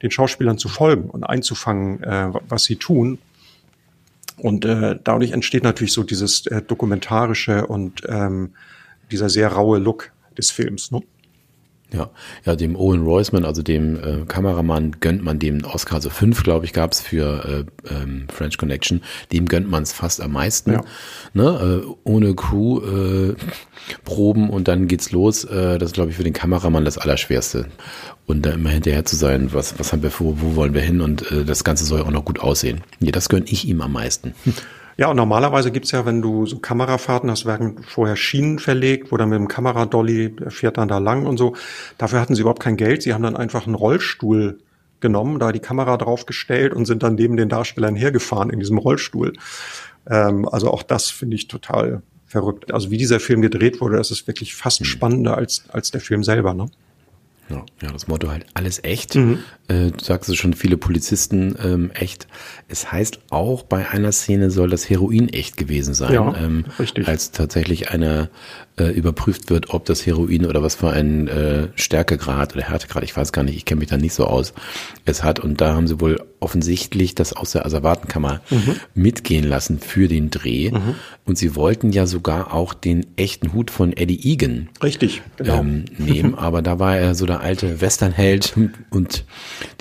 den 0.02 0.12
Schauspielern 0.12 0.58
zu 0.58 0.70
folgen 0.70 1.10
und 1.10 1.24
einzufangen, 1.24 2.02
äh, 2.04 2.32
was 2.48 2.64
sie 2.64 2.78
tun. 2.78 3.20
Und 4.38 4.64
äh, 4.64 4.98
dadurch 5.04 5.32
entsteht 5.32 5.64
natürlich 5.64 5.92
so 5.92 6.04
dieses 6.04 6.46
äh, 6.48 6.62
dokumentarische 6.62 7.68
und 7.68 8.04
ähm, 8.08 8.54
dieser 9.12 9.30
sehr 9.30 9.52
raue 9.52 9.80
Look 9.80 10.12
des 10.38 10.52
Films. 10.52 10.92
Ne? 10.92 11.02
Ja, 11.92 12.12
ja, 12.46 12.56
dem 12.56 12.76
Owen 12.76 13.02
Roisman, 13.02 13.46
also 13.46 13.64
dem 13.64 13.96
äh, 13.96 14.26
Kameramann, 14.28 14.98
gönnt 15.00 15.24
man 15.24 15.40
dem 15.40 15.64
Oscar, 15.66 15.96
also 15.96 16.12
fünf, 16.12 16.44
glaube 16.44 16.66
ich, 16.66 16.74
gab's 16.74 17.02
für 17.02 17.66
äh, 17.90 17.92
ähm, 17.92 18.28
French 18.32 18.60
Connection. 18.60 19.02
Dem 19.32 19.48
gönnt 19.48 19.70
man 19.70 19.82
es 19.82 19.92
fast 19.92 20.22
am 20.22 20.34
meisten. 20.34 20.74
Ja. 20.74 20.82
Ne? 21.34 21.84
Äh, 21.84 21.94
ohne 22.04 22.36
Crew 22.36 22.80
äh, 22.82 23.36
proben 24.04 24.52
und 24.52 24.68
dann 24.68 24.88
geht's 24.88 25.12
los. 25.12 25.46
Äh, 25.46 25.80
das 25.80 25.90
ist, 25.90 25.94
glaube 25.94 26.12
ich, 26.12 26.18
für 26.18 26.24
den 26.24 26.34
Kameramann 26.34 26.86
das 26.86 27.00
Allerschwerste. 27.00 27.66
Und 28.28 28.46
da 28.46 28.52
immer 28.52 28.70
hinterher 28.70 29.06
zu 29.06 29.16
sein, 29.16 29.52
was, 29.54 29.80
was 29.80 29.92
haben 29.92 30.04
wir 30.04 30.12
vor, 30.12 30.40
wo 30.42 30.56
wollen 30.56 30.76
wir 30.76 30.82
hin 30.82 31.02
und 31.02 31.32
äh, 31.32 31.44
das 31.44 31.64
Ganze 31.64 31.86
soll 31.86 32.02
auch 32.02 32.12
noch 32.12 32.26
gut 32.26 32.40
aussehen. 32.40 32.82
Nee, 33.00 33.12
das 33.12 33.30
gönn 33.30 33.46
ich 33.48 33.68
ihm 33.68 33.82
am 33.82 33.94
meisten. 33.94 34.36
Ja, 35.00 35.08
und 35.08 35.16
normalerweise 35.16 35.72
gibt's 35.72 35.92
ja, 35.92 36.06
wenn 36.06 36.22
du 36.22 36.46
so 36.46 36.60
Kamerafahrten 36.60 37.32
hast, 37.32 37.46
werden 37.46 37.82
vorher 37.84 38.18
Schienen 38.18 38.60
verlegt, 38.60 39.14
wo 39.14 39.16
dann 39.16 39.30
mit 39.30 39.40
dem 39.40 39.48
Kameradolly 39.48 40.36
fährt 40.50 40.78
dann 40.78 40.90
da 40.90 40.98
lang 40.98 41.26
und 41.26 41.38
so. 41.38 41.56
Dafür 41.98 42.20
hatten 42.20 42.36
sie 42.36 42.42
überhaupt 42.42 42.62
kein 42.62 42.76
Geld. 42.76 43.04
Sie 43.04 43.14
haben 43.14 43.24
dann 43.24 43.38
einfach 43.38 43.66
einen 43.66 43.76
Rollstuhl 43.76 44.60
genommen, 45.00 45.40
da 45.40 45.54
die 45.54 45.62
Kamera 45.62 45.96
draufgestellt 45.96 46.74
und 46.74 46.84
sind 46.84 47.02
dann 47.02 47.16
neben 47.16 47.38
den 47.38 47.48
Darstellern 47.48 47.96
hergefahren 47.96 48.50
in 48.50 48.60
diesem 48.60 48.78
Rollstuhl. 48.78 49.32
Ähm, 50.06 50.46
also 50.50 50.70
auch 50.70 50.84
das 50.84 51.10
finde 51.10 51.38
ich 51.38 51.48
total 51.48 52.02
verrückt. 52.28 52.74
Also 52.74 52.92
wie 52.92 52.98
dieser 52.98 53.22
Film 53.22 53.42
gedreht 53.42 53.80
wurde, 53.80 53.96
das 53.96 54.12
ist 54.12 54.28
wirklich 54.28 54.54
fast 54.54 54.86
spannender 54.86 55.38
als, 55.38 55.64
als 55.70 55.92
der 55.92 56.02
Film 56.02 56.26
selber. 56.26 56.54
Ne? 56.54 56.66
Ja, 57.50 57.66
ja, 57.82 57.92
das 57.94 58.10
Motto 58.10 58.30
halt 58.30 58.48
alles 58.54 58.84
echt. 58.84 59.16
Mhm. 59.16 59.40
Äh, 59.70 59.92
du 59.92 60.04
sagst 60.04 60.30
es 60.30 60.36
schon, 60.36 60.54
viele 60.54 60.78
Polizisten 60.78 61.56
ähm, 61.64 61.92
echt. 61.94 62.28
Es 62.68 62.92
heißt 62.92 63.20
auch, 63.30 63.64
bei 63.64 63.90
einer 63.90 64.12
Szene 64.12 64.52
soll 64.52 64.70
das 64.70 64.90
Heroin 64.90 65.30
echt 65.30 65.58
gewesen 65.58 65.94
sein. 65.94 66.14
Ja, 66.14 66.36
ähm, 66.36 66.66
richtig. 66.80 67.08
Als 67.08 67.32
tatsächlich 67.32 67.90
einer 67.92 68.30
äh, 68.78 68.92
überprüft 68.92 69.50
wird, 69.50 69.72
ob 69.74 69.86
das 69.86 70.06
Heroin 70.06 70.46
oder 70.46 70.64
was 70.64 70.76
für 70.76 70.90
ein 70.90 71.28
äh, 71.28 71.68
Stärkegrad 71.76 72.56
oder 72.56 72.66
Härtegrad, 72.66 73.04
ich 73.04 73.16
weiß 73.16 73.32
gar 73.32 73.44
nicht, 73.44 73.56
ich 73.56 73.66
kenne 73.66 73.80
mich 73.80 73.90
da 73.90 73.98
nicht 73.98 74.14
so 74.14 74.26
aus, 74.26 74.54
es 75.06 75.24
hat. 75.24 75.40
Und 75.40 75.62
da 75.62 75.76
haben 75.76 75.88
sie 75.88 76.00
wohl 76.00 76.20
offensichtlich 76.40 77.16
das 77.16 77.34
aus 77.34 77.52
der 77.52 77.66
Asservatenkammer 77.66 78.42
mhm. 78.50 78.76
mitgehen 78.96 79.44
lassen 79.44 79.80
für 79.80 80.08
den 80.08 80.30
Dreh. 80.30 80.72
Mhm. 80.72 80.96
Und 81.26 81.38
sie 81.38 81.56
wollten 81.56 81.92
ja 81.92 82.08
sogar 82.08 82.54
auch 82.54 82.74
den 82.74 83.06
echten 83.18 83.54
Hut 83.54 83.70
von 83.70 83.94
Eddie 83.94 84.32
Egan 84.32 84.70
Richtig, 84.82 85.22
genau. 85.38 85.60
ähm, 85.60 85.86
nehmen, 85.98 86.36
aber 86.38 86.62
da 86.62 86.80
war 86.80 86.98
er 86.98 87.14
so 87.16 87.26
der 87.26 87.42
alte 87.42 87.82
Westernheld 87.82 88.56
und 88.90 89.26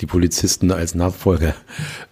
die 0.01 0.05
Polizisten 0.05 0.71
als 0.71 0.95
Nachfolger 0.95 1.55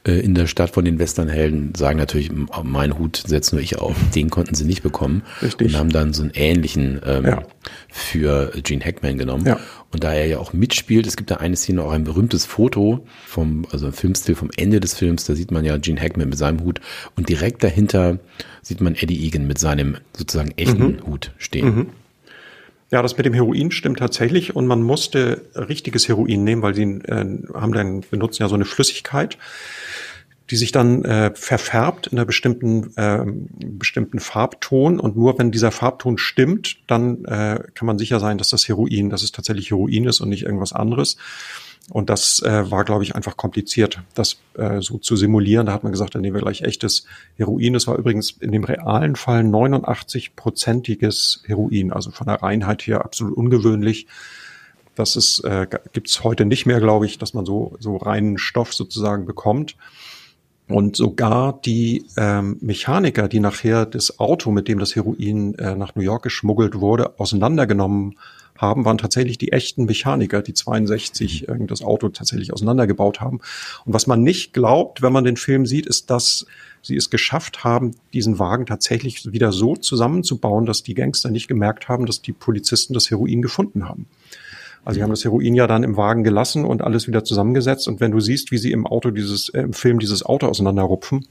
äh, 0.05 0.19
in 0.19 0.35
der 0.35 0.47
Stadt 0.47 0.71
von 0.71 0.85
den 0.85 0.99
Westernhelden 0.99 1.73
sagen 1.75 1.97
natürlich, 1.97 2.31
mein 2.63 2.97
Hut 2.97 3.23
setzt 3.25 3.53
nur 3.53 3.61
ich 3.61 3.77
auf. 3.79 3.95
Den 4.15 4.29
konnten 4.29 4.55
sie 4.55 4.65
nicht 4.65 4.83
bekommen 4.83 5.23
Richtig. 5.41 5.67
und 5.67 5.79
haben 5.79 5.89
dann 5.89 6.13
so 6.13 6.23
einen 6.23 6.31
ähnlichen 6.33 7.01
ähm, 7.05 7.25
ja. 7.25 7.43
für 7.89 8.51
Gene 8.63 8.83
Hackman 8.83 9.17
genommen. 9.17 9.45
Ja. 9.45 9.59
Und 9.91 10.03
da 10.03 10.13
er 10.13 10.25
ja 10.27 10.39
auch 10.39 10.53
mitspielt, 10.53 11.07
es 11.07 11.15
gibt 11.15 11.31
da 11.31 11.37
eine 11.37 11.55
Szene, 11.55 11.83
auch 11.83 11.91
ein 11.91 12.03
berühmtes 12.03 12.45
Foto 12.45 13.05
vom, 13.25 13.65
also 13.71 13.87
ein 13.87 13.93
Filmstil 13.93 14.35
vom 14.35 14.49
Ende 14.57 14.79
des 14.79 14.93
Films, 14.93 15.25
da 15.25 15.35
sieht 15.35 15.51
man 15.51 15.65
ja 15.65 15.77
Gene 15.77 15.99
Hackman 15.99 16.29
mit 16.29 16.37
seinem 16.37 16.61
Hut 16.61 16.81
und 17.15 17.29
direkt 17.29 17.63
dahinter 17.63 18.19
sieht 18.61 18.81
man 18.81 18.95
Eddie 18.95 19.25
Egan 19.25 19.47
mit 19.47 19.59
seinem 19.59 19.97
sozusagen 20.15 20.51
echten 20.57 20.97
mhm. 20.97 21.07
Hut 21.07 21.31
stehen. 21.37 21.75
Mhm. 21.75 21.87
Ja, 22.89 23.01
das 23.01 23.17
mit 23.17 23.25
dem 23.25 23.33
Heroin 23.33 23.71
stimmt 23.71 23.99
tatsächlich 23.99 24.55
und 24.55 24.65
man 24.65 24.81
musste 24.81 25.41
richtiges 25.55 26.07
Heroin 26.07 26.43
nehmen, 26.43 26.61
weil 26.61 26.73
sie 26.73 26.83
äh, 26.83 27.25
haben 27.53 27.73
dann 27.73 28.01
benutzen 28.09 28.43
ja 28.43 28.47
so 28.47 28.55
eine 28.55 28.63
Flüssigkeit, 28.63 29.37
die 30.49 30.55
sich 30.55 30.71
dann 30.71 31.03
äh, 31.03 31.31
verfärbt 31.35 32.07
in 32.07 32.17
einer 32.17 32.25
bestimmten 32.25 32.95
äh, 32.95 33.25
bestimmten 33.65 34.21
Farbton 34.21 35.01
und 35.01 35.17
nur 35.17 35.37
wenn 35.37 35.51
dieser 35.51 35.71
Farbton 35.71 36.17
stimmt, 36.17 36.77
dann 36.87 37.25
äh, 37.25 37.61
kann 37.73 37.85
man 37.85 37.97
sicher 37.97 38.21
sein, 38.21 38.37
dass 38.37 38.49
das 38.49 38.69
Heroin, 38.69 39.09
dass 39.09 39.21
es 39.21 39.33
tatsächlich 39.33 39.71
Heroin 39.71 40.05
ist 40.05 40.21
und 40.21 40.29
nicht 40.29 40.43
irgendwas 40.43 40.71
anderes. 40.71 41.17
Und 41.89 42.09
das 42.09 42.41
äh, 42.41 42.69
war, 42.69 42.83
glaube 42.83 43.03
ich, 43.03 43.15
einfach 43.15 43.37
kompliziert, 43.37 44.01
das 44.13 44.37
äh, 44.55 44.81
so 44.81 44.97
zu 44.97 45.15
simulieren. 45.15 45.67
Da 45.67 45.73
hat 45.73 45.83
man 45.83 45.93
gesagt, 45.93 46.15
dann 46.15 46.21
nehmen 46.21 46.35
wir 46.35 46.41
gleich 46.41 46.61
echtes 46.61 47.05
Heroin. 47.37 47.73
Das 47.73 47.87
war 47.87 47.97
übrigens 47.97 48.31
in 48.31 48.51
dem 48.51 48.65
realen 48.65 49.15
Fall 49.15 49.41
89-prozentiges 49.41 51.43
Heroin, 51.45 51.93
also 51.93 52.11
von 52.11 52.27
der 52.27 52.43
Reinheit 52.43 52.81
her 52.83 53.05
absolut 53.05 53.37
ungewöhnlich. 53.37 54.07
Das 54.95 55.15
ist, 55.15 55.39
äh, 55.45 55.65
gibt 55.93 56.09
es 56.09 56.23
heute 56.23 56.45
nicht 56.45 56.65
mehr, 56.65 56.81
glaube 56.81 57.05
ich, 57.05 57.19
dass 57.19 57.33
man 57.33 57.45
so, 57.45 57.77
so 57.79 57.95
reinen 57.95 58.37
Stoff 58.37 58.73
sozusagen 58.73 59.25
bekommt. 59.25 59.77
Und 60.67 60.97
sogar 60.97 61.61
die 61.61 62.05
ähm, 62.17 62.57
Mechaniker, 62.59 63.29
die 63.29 63.39
nachher 63.39 63.85
das 63.85 64.19
Auto, 64.19 64.51
mit 64.51 64.67
dem 64.67 64.79
das 64.79 64.97
Heroin 64.97 65.55
äh, 65.55 65.75
nach 65.75 65.95
New 65.95 66.01
York 66.01 66.23
geschmuggelt 66.23 66.81
wurde, 66.81 67.17
auseinandergenommen 67.17 68.17
haben, 68.57 68.85
waren 68.85 68.97
tatsächlich 68.97 69.37
die 69.37 69.51
echten 69.51 69.85
Mechaniker, 69.85 70.41
die 70.41 70.53
62 70.53 71.47
äh, 71.47 71.55
das 71.67 71.81
Auto 71.81 72.09
tatsächlich 72.09 72.53
auseinandergebaut 72.53 73.21
haben. 73.21 73.39
Und 73.85 73.93
was 73.93 74.07
man 74.07 74.21
nicht 74.21 74.53
glaubt, 74.53 75.01
wenn 75.01 75.13
man 75.13 75.23
den 75.23 75.37
Film 75.37 75.65
sieht, 75.65 75.85
ist, 75.85 76.09
dass 76.09 76.45
sie 76.81 76.95
es 76.95 77.09
geschafft 77.09 77.63
haben, 77.63 77.95
diesen 78.13 78.39
Wagen 78.39 78.65
tatsächlich 78.65 79.31
wieder 79.31 79.51
so 79.51 79.75
zusammenzubauen, 79.75 80.65
dass 80.65 80.83
die 80.83 80.93
Gangster 80.93 81.29
nicht 81.29 81.47
gemerkt 81.47 81.89
haben, 81.89 82.05
dass 82.05 82.21
die 82.21 82.33
Polizisten 82.33 82.93
das 82.93 83.09
Heroin 83.09 83.41
gefunden 83.41 83.87
haben. 83.87 84.07
Also 84.87 84.99
sie 84.99 85.03
haben 85.03 85.09
das 85.09 85.25
Heroin 85.25 85.53
ja 85.53 85.67
dann 85.67 85.83
im 85.83 85.97
Wagen 85.97 86.23
gelassen 86.23 86.63
und 86.63 86.81
alles 86.81 87.09
wieder 87.09 87.25
zusammengesetzt. 87.25 87.89
Und 87.89 87.99
wenn 87.99 88.11
du 88.11 88.21
siehst, 88.21 88.51
wie 88.51 88.57
sie 88.57 88.71
im 88.71 88.87
Auto 88.87 89.11
dieses, 89.11 89.49
äh, 89.49 89.59
im 89.63 89.73
Film 89.73 89.99
dieses 89.99 90.23
Auto 90.23 90.47
auseinanderrupfen, 90.47 91.27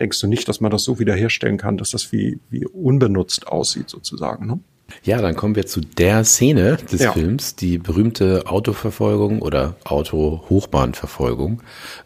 denkst 0.00 0.18
du 0.22 0.26
nicht, 0.26 0.48
dass 0.48 0.62
man 0.62 0.70
das 0.70 0.84
so 0.84 0.98
wiederherstellen 0.98 1.58
kann, 1.58 1.76
dass 1.76 1.90
das 1.90 2.12
wie, 2.12 2.38
wie 2.48 2.64
unbenutzt 2.64 3.46
aussieht 3.46 3.90
sozusagen. 3.90 4.46
Ne? 4.46 4.58
Ja, 5.02 5.20
dann 5.20 5.34
kommen 5.34 5.56
wir 5.56 5.66
zu 5.66 5.80
der 5.80 6.24
Szene 6.24 6.76
des 6.76 7.02
ja. 7.02 7.12
Films, 7.12 7.56
die 7.56 7.78
berühmte 7.78 8.46
Autoverfolgung 8.46 9.42
oder 9.42 9.76
Auto-Hochbahnverfolgung. 9.84 11.62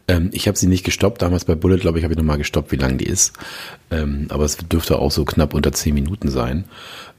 Ähm, 0.06 0.30
ich 0.32 0.48
habe 0.48 0.58
sie 0.58 0.66
nicht 0.66 0.84
gestoppt, 0.84 1.22
damals 1.22 1.44
bei 1.44 1.54
Bullet, 1.54 1.78
glaube 1.78 1.98
ich, 1.98 2.04
habe 2.04 2.14
ich 2.14 2.18
nochmal 2.18 2.38
gestoppt, 2.38 2.72
wie 2.72 2.76
lang 2.76 2.98
die 2.98 3.06
ist. 3.06 3.34
Ähm, 3.90 4.26
aber 4.30 4.44
es 4.44 4.56
dürfte 4.56 4.98
auch 4.98 5.10
so 5.10 5.24
knapp 5.24 5.54
unter 5.54 5.72
zehn 5.72 5.94
Minuten 5.94 6.28
sein. 6.28 6.64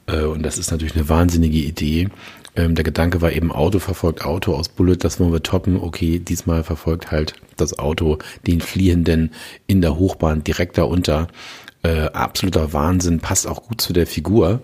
Äh, 0.07 0.23
und 0.23 0.43
das 0.43 0.57
ist 0.57 0.71
natürlich 0.71 0.95
eine 0.95 1.09
wahnsinnige 1.09 1.59
Idee. 1.59 2.09
Ähm, 2.55 2.75
der 2.75 2.83
Gedanke 2.83 3.21
war 3.21 3.31
eben, 3.31 3.51
Auto 3.51 3.79
verfolgt 3.79 4.25
Auto 4.25 4.55
aus 4.55 4.69
Bullet, 4.69 4.97
das 4.97 5.19
wollen 5.19 5.31
wir 5.31 5.43
toppen. 5.43 5.77
Okay, 5.77 6.19
diesmal 6.19 6.63
verfolgt 6.63 7.11
halt 7.11 7.33
das 7.57 7.77
Auto 7.79 8.17
den 8.47 8.61
Fliehenden 8.61 9.31
in 9.67 9.81
der 9.81 9.97
Hochbahn 9.97 10.43
direkt 10.43 10.77
darunter. 10.77 11.27
Äh, 11.81 12.07
absoluter 12.07 12.73
Wahnsinn, 12.73 13.21
passt 13.21 13.47
auch 13.47 13.63
gut 13.63 13.79
zu 13.79 13.93
der 13.93 14.05
Figur 14.05 14.61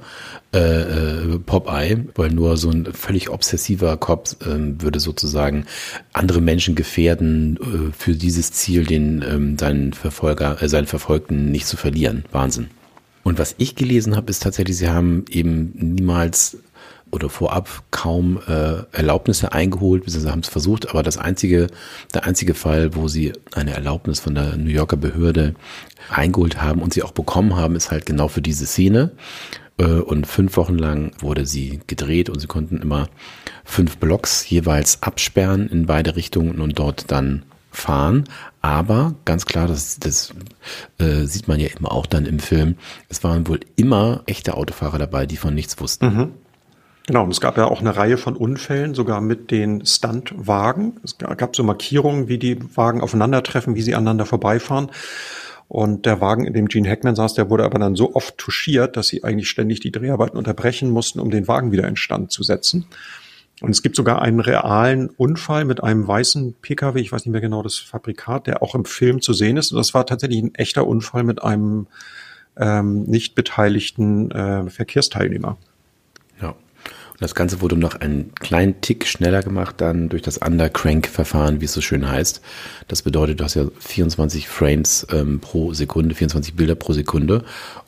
äh, 0.53 0.59
äh, 0.59 1.39
Popeye, 1.39 2.05
weil 2.15 2.29
nur 2.29 2.57
so 2.57 2.69
ein 2.69 2.93
völlig 2.93 3.29
obsessiver 3.29 3.95
Cop 3.95 4.27
äh, 4.41 4.81
würde 4.81 4.99
sozusagen 4.99 5.65
andere 6.11 6.41
Menschen 6.41 6.75
gefährden, 6.75 7.57
äh, 7.57 7.93
für 7.97 8.15
dieses 8.15 8.51
Ziel 8.51 8.85
den 8.85 9.23
ähm, 9.25 9.57
seinen 9.57 9.93
Verfolger, 9.93 10.61
äh, 10.61 10.67
seinen 10.67 10.87
Verfolgten 10.87 11.51
nicht 11.51 11.67
zu 11.67 11.77
verlieren. 11.77 12.25
Wahnsinn. 12.33 12.67
Und 13.23 13.39
was 13.39 13.55
ich 13.57 13.75
gelesen 13.75 14.15
habe, 14.15 14.29
ist 14.29 14.43
tatsächlich, 14.43 14.77
sie 14.77 14.89
haben 14.89 15.23
eben 15.29 15.71
niemals 15.73 16.57
oder 17.15 17.29
vorab 17.29 17.83
kaum 17.91 18.39
äh, 18.47 18.83
Erlaubnisse 18.91 19.51
eingeholt, 19.51 20.03
beziehungsweise 20.03 20.31
haben 20.31 20.41
es 20.41 20.49
versucht, 20.49 20.89
aber 20.89 21.01
das 21.01 21.17
einzige, 21.17 21.67
der 22.13 22.25
einzige 22.25 22.53
Fall, 22.53 22.95
wo 22.95 23.07
sie 23.07 23.33
eine 23.53 23.73
Erlaubnis 23.73 24.19
von 24.19 24.35
der 24.35 24.57
New 24.57 24.69
Yorker 24.69 24.97
Behörde 24.97 25.55
eingeholt 26.09 26.61
haben 26.61 26.81
und 26.81 26.93
sie 26.93 27.03
auch 27.03 27.11
bekommen 27.11 27.55
haben, 27.55 27.75
ist 27.75 27.91
halt 27.91 28.05
genau 28.05 28.27
für 28.27 28.41
diese 28.41 28.65
Szene. 28.65 29.11
Äh, 29.77 29.85
und 29.85 30.27
fünf 30.27 30.57
Wochen 30.57 30.77
lang 30.77 31.11
wurde 31.19 31.45
sie 31.45 31.79
gedreht 31.87 32.29
und 32.29 32.39
sie 32.39 32.47
konnten 32.47 32.77
immer 32.81 33.07
fünf 33.63 33.97
Blocks 33.97 34.49
jeweils 34.49 35.01
absperren 35.03 35.67
in 35.69 35.85
beide 35.85 36.15
Richtungen 36.15 36.61
und 36.61 36.77
dort 36.77 37.11
dann 37.11 37.43
fahren. 37.71 38.25
Aber 38.61 39.15
ganz 39.25 39.45
klar, 39.45 39.67
das, 39.67 39.99
das 39.99 40.33
äh, 40.97 41.25
sieht 41.25 41.47
man 41.47 41.59
ja 41.59 41.67
immer 41.77 41.91
auch 41.91 42.05
dann 42.05 42.25
im 42.25 42.39
Film, 42.39 42.75
es 43.09 43.23
waren 43.23 43.47
wohl 43.47 43.59
immer 43.75 44.23
echte 44.25 44.55
Autofahrer 44.55 44.97
dabei, 44.97 45.25
die 45.25 45.37
von 45.37 45.53
nichts 45.53 45.79
wussten. 45.79 46.05
Mhm. 46.05 46.31
Genau, 47.07 47.23
und 47.23 47.31
es 47.31 47.39
gab 47.39 47.57
ja 47.57 47.65
auch 47.65 47.81
eine 47.81 47.95
Reihe 47.95 48.17
von 48.17 48.35
Unfällen, 48.35 48.95
sogar 48.95 49.21
mit 49.21 49.51
den 49.51 49.85
Stuntwagen. 49.85 50.99
Es 51.03 51.17
gab 51.17 51.55
so 51.55 51.63
Markierungen, 51.63 52.27
wie 52.27 52.39
die 52.39 52.57
Wagen 52.75 53.01
aufeinandertreffen, 53.01 53.75
wie 53.75 53.83
sie 53.83 53.93
aneinander 53.93 54.25
vorbeifahren. 54.25 54.89
Und 55.67 56.05
der 56.05 56.19
Wagen, 56.19 56.45
in 56.45 56.53
dem 56.53 56.67
Gene 56.67 56.89
Hackman 56.89 57.15
saß, 57.15 57.35
der 57.35 57.49
wurde 57.49 57.63
aber 57.63 57.77
dann 57.79 57.95
so 57.95 58.15
oft 58.15 58.37
touchiert, 58.37 58.97
dass 58.97 59.07
sie 59.07 59.23
eigentlich 59.23 59.49
ständig 59.49 59.79
die 59.79 59.91
Dreharbeiten 59.91 60.37
unterbrechen 60.37 60.89
mussten, 60.89 61.19
um 61.19 61.29
den 61.29 61.47
Wagen 61.47 61.71
wieder 61.71 61.87
in 61.87 61.95
Stand 61.95 62.31
zu 62.31 62.43
setzen. 62.43 62.85
Und 63.61 63.69
es 63.69 63.81
gibt 63.81 63.95
sogar 63.95 64.21
einen 64.21 64.39
realen 64.39 65.09
Unfall 65.09 65.65
mit 65.65 65.81
einem 65.81 66.07
weißen 66.07 66.55
Pkw, 66.61 66.99
ich 66.99 67.11
weiß 67.11 67.25
nicht 67.25 67.31
mehr 67.31 67.41
genau 67.41 67.63
das 67.63 67.77
Fabrikat, 67.77 68.47
der 68.47 68.61
auch 68.61 68.75
im 68.75 68.85
Film 68.85 69.21
zu 69.21 69.33
sehen 69.33 69.57
ist. 69.57 69.71
Und 69.71 69.77
das 69.77 69.93
war 69.93 70.05
tatsächlich 70.05 70.41
ein 70.41 70.55
echter 70.55 70.85
Unfall 70.85 71.23
mit 71.23 71.41
einem 71.41 71.87
ähm, 72.57 73.03
nicht 73.03 73.35
beteiligten 73.35 74.31
äh, 74.31 74.69
Verkehrsteilnehmer. 74.69 75.57
Und 77.15 77.21
das 77.21 77.33
Ganze 77.33 77.61
wurde 77.61 77.77
noch 77.77 77.95
einen 77.95 78.35
kleinen 78.35 78.81
Tick 78.81 79.07
schneller 79.07 79.41
gemacht, 79.41 79.75
dann 79.77 80.09
durch 80.09 80.21
das 80.21 80.37
Undercrank-Verfahren, 80.37 81.61
wie 81.61 81.65
es 81.65 81.71
so 81.71 81.79
schön 81.79 82.09
heißt. 82.09 82.41
Das 82.89 83.03
bedeutet, 83.03 83.39
du 83.39 83.45
hast 83.45 83.53
ja 83.53 83.67
24 83.79 84.49
Frames 84.49 85.07
ähm, 85.11 85.39
pro 85.39 85.73
Sekunde, 85.73 86.13
24 86.13 86.55
Bilder 86.55 86.75
pro 86.75 86.91
Sekunde. 86.91 87.45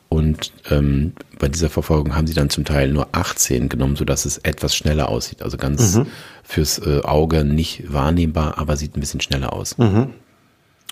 Und 0.08 0.52
ähm, 0.70 1.12
bei 1.38 1.48
dieser 1.48 1.68
Verfolgung 1.68 2.16
haben 2.16 2.26
sie 2.26 2.32
dann 2.32 2.48
zum 2.48 2.64
Teil 2.64 2.90
nur 2.90 3.08
18 3.12 3.68
genommen, 3.68 3.96
sodass 3.96 4.24
es 4.24 4.38
etwas 4.38 4.74
schneller 4.74 5.10
aussieht. 5.10 5.42
Also 5.42 5.58
ganz 5.58 5.96
mhm. 5.96 6.06
fürs 6.42 6.78
äh, 6.78 7.02
Auge 7.02 7.44
nicht 7.44 7.92
wahrnehmbar, 7.92 8.56
aber 8.56 8.78
sieht 8.78 8.96
ein 8.96 9.00
bisschen 9.00 9.20
schneller 9.20 9.52
aus. 9.52 9.76
Mhm. 9.76 10.14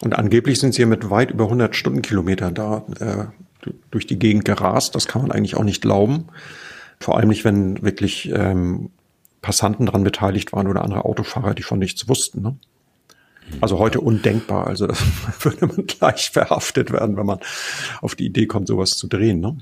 Und 0.03 0.15
angeblich 0.15 0.61
sind 0.61 0.75
sie 0.75 0.83
ja 0.83 0.87
mit 0.87 1.09
weit 1.09 1.31
über 1.31 1.45
100 1.45 1.75
Stundenkilometern 1.75 2.55
da 2.55 2.85
äh, 3.01 3.71
durch 3.91 4.07
die 4.07 4.19
Gegend 4.19 4.45
gerast. 4.45 4.95
Das 4.95 5.07
kann 5.07 5.23
man 5.23 5.33
eigentlich 5.33 5.57
auch 5.57 5.65
nicht 5.65 5.81
glauben. 5.81 6.27
Vor 7.01 7.17
allem 7.17 7.29
nicht, 7.29 7.45
wenn 7.45 7.83
wirklich 7.83 8.31
ähm, 8.33 8.91
Passanten 9.43 9.87
daran 9.87 10.05
beteiligt 10.05 10.53
waren 10.53 10.67
oder 10.67 10.83
andere 10.83 11.05
Autofahrer, 11.05 11.55
die 11.55 11.63
von 11.63 11.79
nichts 11.79 12.09
wussten. 12.09 12.43
Ne? 12.43 12.57
Also 13.61 13.79
heute 13.79 14.01
undenkbar. 14.01 14.67
Also 14.67 14.87
das 14.87 15.03
würde 15.41 15.67
man 15.67 15.87
gleich 15.87 16.31
verhaftet 16.31 16.91
werden, 16.93 17.17
wenn 17.17 17.27
man 17.27 17.39
auf 18.01 18.15
die 18.15 18.27
Idee 18.27 18.47
kommt, 18.47 18.69
sowas 18.69 18.97
zu 18.97 19.07
drehen. 19.07 19.41
Ne? 19.41 19.57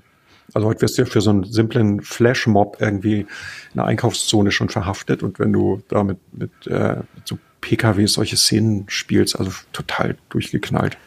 Also 0.52 0.68
heute 0.68 0.82
wirst 0.82 0.98
du 0.98 1.02
ja 1.02 1.06
für 1.06 1.20
so 1.20 1.30
einen 1.30 1.44
simplen 1.44 2.02
Flashmob 2.02 2.76
irgendwie 2.80 3.20
in 3.20 3.26
der 3.74 3.84
Einkaufszone 3.84 4.52
schon 4.52 4.68
verhaftet 4.68 5.22
und 5.22 5.38
wenn 5.38 5.52
du 5.52 5.82
da 5.88 6.04
mit, 6.04 6.18
mit, 6.32 6.66
äh, 6.66 6.96
mit 7.14 7.26
so 7.26 7.38
PKWs 7.60 8.12
solche 8.12 8.36
Szenen 8.36 8.84
spielst, 8.88 9.38
also 9.38 9.52
total 9.72 10.16
durchgeknallt. 10.28 10.98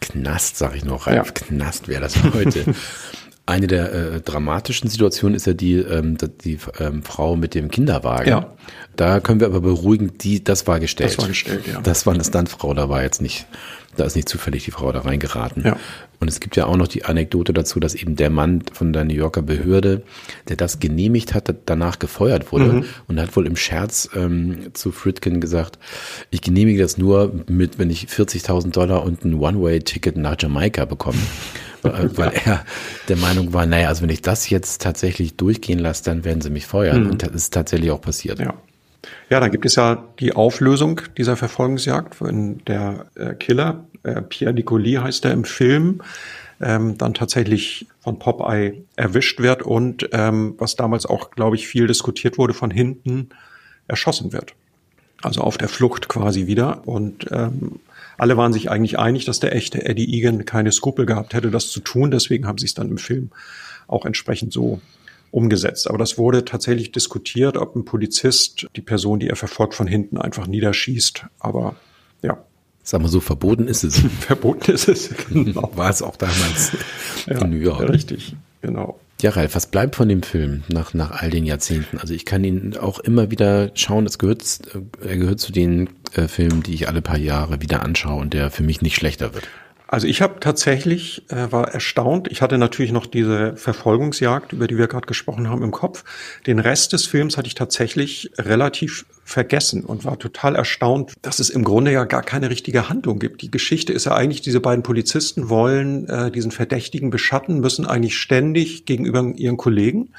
Knast, 0.00 0.56
sag 0.56 0.74
ich 0.74 0.84
noch, 0.84 1.06
Ralf. 1.06 1.28
Ja. 1.28 1.32
Knast 1.32 1.88
wäre 1.88 2.00
das 2.02 2.22
heute. 2.32 2.74
Eine 3.48 3.68
der 3.68 3.92
äh, 3.92 4.20
dramatischen 4.20 4.90
Situationen 4.90 5.36
ist 5.36 5.46
ja 5.46 5.52
die, 5.52 5.76
ähm, 5.76 6.18
die 6.44 6.58
ähm, 6.80 7.04
Frau 7.04 7.36
mit 7.36 7.54
dem 7.54 7.70
Kinderwagen. 7.70 8.28
Ja. 8.28 8.52
Da 8.96 9.20
können 9.20 9.38
wir 9.38 9.46
aber 9.46 9.60
beruhigen, 9.60 10.18
die, 10.18 10.42
das 10.42 10.66
war 10.66 10.80
gestellt. 10.80 11.10
Das 11.10 11.18
war 11.18 11.28
gestellt, 11.28 11.64
ja. 11.66 11.80
Das 11.80 12.06
war 12.06 12.14
eine 12.14 12.24
Stuntfrau, 12.24 12.74
da 12.74 12.88
war 12.88 13.04
jetzt 13.04 13.22
nicht, 13.22 13.46
da 13.96 14.04
ist 14.04 14.16
nicht 14.16 14.28
zufällig 14.28 14.64
die 14.64 14.72
Frau 14.72 14.90
da 14.90 15.00
reingeraten. 15.00 15.62
Ja. 15.64 15.76
Und 16.18 16.28
es 16.28 16.40
gibt 16.40 16.56
ja 16.56 16.66
auch 16.66 16.76
noch 16.76 16.88
die 16.88 17.04
Anekdote 17.04 17.52
dazu, 17.52 17.78
dass 17.78 17.94
eben 17.94 18.16
der 18.16 18.30
Mann 18.30 18.62
von 18.72 18.92
der 18.92 19.04
New 19.04 19.14
Yorker 19.14 19.42
Behörde, 19.42 20.02
der 20.48 20.56
das 20.56 20.80
genehmigt 20.80 21.34
hat, 21.34 21.54
danach 21.66 21.98
gefeuert 21.98 22.50
wurde 22.50 22.64
mhm. 22.64 22.84
und 23.06 23.20
hat 23.20 23.36
wohl 23.36 23.46
im 23.46 23.54
Scherz 23.54 24.08
ähm, 24.16 24.70
zu 24.72 24.90
Fritkin 24.90 25.40
gesagt, 25.40 25.78
ich 26.30 26.40
genehmige 26.40 26.82
das 26.82 26.98
nur 26.98 27.32
mit, 27.46 27.78
wenn 27.78 27.90
ich 27.90 28.06
40.000 28.06 28.70
Dollar 28.70 29.04
und 29.04 29.24
ein 29.24 29.34
One-Way-Ticket 29.34 30.16
nach 30.16 30.36
Jamaika 30.38 30.84
bekomme. 30.84 31.18
weil 32.16 32.32
er 32.44 32.64
der 33.08 33.16
Meinung 33.16 33.52
war, 33.52 33.66
naja, 33.66 33.88
also 33.88 34.02
wenn 34.02 34.10
ich 34.10 34.22
das 34.22 34.48
jetzt 34.50 34.82
tatsächlich 34.82 35.36
durchgehen 35.36 35.78
lasse, 35.78 36.04
dann 36.04 36.24
werden 36.24 36.40
sie 36.40 36.50
mich 36.50 36.66
feuern. 36.66 37.04
Mhm. 37.04 37.10
Und 37.10 37.22
das 37.22 37.30
ist 37.30 37.54
tatsächlich 37.54 37.90
auch 37.90 38.00
passiert. 38.00 38.38
Ja. 38.38 38.54
Ja, 39.30 39.40
dann 39.40 39.50
gibt 39.50 39.66
es 39.66 39.76
ja 39.76 40.04
die 40.20 40.34
Auflösung 40.34 41.00
dieser 41.16 41.36
Verfolgungsjagd, 41.36 42.22
wenn 42.22 42.58
der 42.64 43.06
äh, 43.14 43.34
Killer, 43.34 43.84
äh, 44.02 44.22
Pierre 44.22 44.54
Nicoli 44.54 44.94
heißt 44.94 45.24
er 45.24 45.32
im 45.32 45.44
Film, 45.44 46.00
ähm, 46.60 46.96
dann 46.96 47.14
tatsächlich 47.14 47.86
von 48.00 48.18
Popeye 48.18 48.84
erwischt 48.96 49.40
wird 49.40 49.62
und 49.62 50.08
ähm, 50.12 50.54
was 50.58 50.76
damals 50.76 51.06
auch, 51.06 51.30
glaube 51.30 51.56
ich, 51.56 51.66
viel 51.68 51.86
diskutiert 51.86 52.38
wurde, 52.38 52.54
von 52.54 52.70
hinten 52.70 53.30
erschossen 53.88 54.32
wird. 54.32 54.54
Also 55.22 55.40
auf 55.40 55.58
der 55.58 55.68
Flucht 55.68 56.08
quasi 56.08 56.46
wieder. 56.46 56.86
Und 56.86 57.26
ähm, 57.30 57.80
alle 58.18 58.36
waren 58.36 58.52
sich 58.52 58.70
eigentlich 58.70 58.98
einig, 58.98 59.24
dass 59.24 59.40
der 59.40 59.54
echte 59.54 59.84
Eddie 59.84 60.16
Egan 60.16 60.44
keine 60.44 60.72
Skrupel 60.72 61.06
gehabt 61.06 61.34
hätte, 61.34 61.50
das 61.50 61.70
zu 61.70 61.80
tun. 61.80 62.10
Deswegen 62.10 62.46
haben 62.46 62.58
sie 62.58 62.66
es 62.66 62.74
dann 62.74 62.88
im 62.88 62.98
Film 62.98 63.30
auch 63.86 64.04
entsprechend 64.04 64.52
so 64.52 64.80
umgesetzt. 65.30 65.88
Aber 65.88 65.98
das 65.98 66.18
wurde 66.18 66.44
tatsächlich 66.44 66.92
diskutiert, 66.92 67.56
ob 67.56 67.76
ein 67.76 67.84
Polizist 67.84 68.66
die 68.76 68.80
Person, 68.80 69.20
die 69.20 69.28
er 69.28 69.36
verfolgt, 69.36 69.74
von 69.74 69.86
hinten 69.86 70.18
einfach 70.18 70.46
niederschießt. 70.46 71.26
Aber 71.38 71.76
ja. 72.22 72.38
Sag 72.82 73.02
mal 73.02 73.08
so, 73.08 73.20
verboten 73.20 73.66
ist 73.68 73.84
es. 73.84 73.98
verboten 74.20 74.70
ist 74.70 74.88
es, 74.88 75.10
genau. 75.28 75.70
War 75.74 75.90
es 75.90 76.02
auch 76.02 76.16
damals 76.16 76.72
ja, 77.26 77.42
in 77.42 77.50
New 77.50 77.56
York. 77.56 77.88
Richtig, 77.88 78.36
genau. 78.62 78.98
Ja, 79.22 79.30
Ralf, 79.30 79.54
was 79.54 79.66
bleibt 79.66 79.96
von 79.96 80.10
dem 80.10 80.22
Film 80.22 80.62
nach, 80.68 80.92
nach 80.92 81.10
all 81.10 81.30
den 81.30 81.46
Jahrzehnten? 81.46 81.98
Also 81.98 82.12
ich 82.12 82.26
kann 82.26 82.44
ihn 82.44 82.76
auch 82.76 82.98
immer 82.98 83.30
wieder 83.30 83.70
schauen. 83.74 84.04
Es 84.04 84.18
gehört, 84.18 84.42
äh, 84.74 85.08
er 85.08 85.16
gehört 85.16 85.40
zu 85.40 85.52
den 85.52 85.88
äh, 86.12 86.28
Filmen, 86.28 86.62
die 86.62 86.74
ich 86.74 86.88
alle 86.88 87.00
paar 87.00 87.16
Jahre 87.16 87.62
wieder 87.62 87.82
anschaue 87.82 88.20
und 88.20 88.34
der 88.34 88.50
für 88.50 88.62
mich 88.62 88.82
nicht 88.82 88.94
schlechter 88.94 89.32
wird. 89.32 89.48
Also 89.88 90.08
ich 90.08 90.20
habe 90.20 90.40
tatsächlich, 90.40 91.30
äh, 91.30 91.52
war 91.52 91.68
erstaunt, 91.72 92.28
ich 92.30 92.42
hatte 92.42 92.58
natürlich 92.58 92.90
noch 92.90 93.06
diese 93.06 93.56
Verfolgungsjagd, 93.56 94.52
über 94.52 94.66
die 94.66 94.78
wir 94.78 94.88
gerade 94.88 95.06
gesprochen 95.06 95.48
haben, 95.48 95.62
im 95.62 95.70
Kopf. 95.70 96.04
Den 96.46 96.58
Rest 96.58 96.92
des 96.92 97.06
Films 97.06 97.36
hatte 97.36 97.46
ich 97.46 97.54
tatsächlich 97.54 98.32
relativ 98.36 99.06
vergessen 99.24 99.84
und 99.84 100.04
war 100.04 100.18
total 100.18 100.56
erstaunt, 100.56 101.14
dass 101.22 101.38
es 101.38 101.50
im 101.50 101.62
Grunde 101.62 101.92
ja 101.92 102.04
gar 102.04 102.22
keine 102.22 102.50
richtige 102.50 102.88
Handlung 102.88 103.20
gibt. 103.20 103.42
Die 103.42 103.50
Geschichte 103.50 103.92
ist 103.92 104.06
ja 104.06 104.14
eigentlich, 104.14 104.40
diese 104.40 104.60
beiden 104.60 104.82
Polizisten 104.82 105.48
wollen 105.48 106.08
äh, 106.08 106.32
diesen 106.32 106.50
Verdächtigen 106.50 107.10
beschatten, 107.10 107.60
müssen 107.60 107.86
eigentlich 107.86 108.16
ständig 108.18 108.86
gegenüber 108.86 109.32
ihren 109.36 109.56
Kollegen 109.56 110.10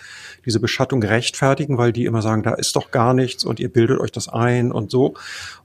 diese 0.47 0.59
Beschattung 0.59 1.03
rechtfertigen, 1.03 1.77
weil 1.77 1.91
die 1.91 2.05
immer 2.05 2.23
sagen, 2.23 2.41
da 2.41 2.53
ist 2.53 2.75
doch 2.75 2.89
gar 2.89 3.13
nichts 3.13 3.43
und 3.43 3.59
ihr 3.59 3.71
bildet 3.71 3.99
euch 3.99 4.11
das 4.11 4.29
ein 4.29 4.71
und 4.71 4.89
so. 4.89 5.13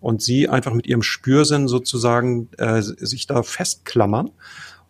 Und 0.01 0.21
sie 0.21 0.49
einfach 0.49 0.75
mit 0.75 0.87
ihrem 0.87 1.03
Spürsinn 1.03 1.68
sozusagen 1.68 2.49
äh, 2.59 2.83
sich 2.83 3.27
da 3.27 3.42
festklammern 3.42 4.31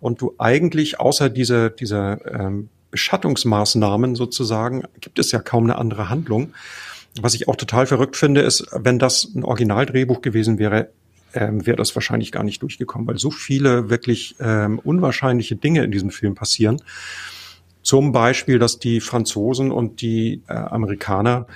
und 0.01 0.21
du 0.21 0.35
eigentlich 0.39 0.99
außer 0.99 1.29
diese, 1.31 1.71
diese 1.71 2.19
ähm, 2.27 2.71
Beschattungsmaßnahmen 2.91 4.17
sozusagen 4.17 4.83
gibt 5.01 5.19
es 5.19 5.31
ja 5.31 5.39
kaum 5.39 5.65
eine 5.65 5.77
andere 5.77 6.09
Handlung. 6.09 6.55
Was 7.21 7.35
ich 7.35 7.47
auch 7.47 7.57
total 7.57 7.87
verrückt 7.87 8.17
finde, 8.17 8.41
ist, 8.41 8.67
wenn 8.73 8.99
das 8.99 9.29
ein 9.35 9.45
Originaldrehbuch 9.45 10.23
gewesen 10.23 10.59
wäre, 10.59 10.89
ähm, 11.35 11.67
wäre 11.67 11.77
das 11.77 11.95
wahrscheinlich 11.95 12.33
gar 12.33 12.43
nicht 12.43 12.63
durchgekommen, 12.63 13.07
weil 13.07 13.19
so 13.19 13.31
viele 13.31 13.91
wirklich 13.91 14.37
ähm, 14.41 14.79
unwahrscheinliche 14.79 15.57
Dinge 15.57 15.85
in 15.85 15.91
diesem 15.91 16.11
Film 16.11 16.35
passieren. 16.35 16.81
Zum 17.93 18.11
Beispiel, 18.11 18.59
dass 18.59 18.79
die 18.79 19.03
Franzosen 19.03 19.71
und 19.71 20.01
die 20.01 20.41
äh, 20.49 20.55
Amerikaner, 20.55 21.47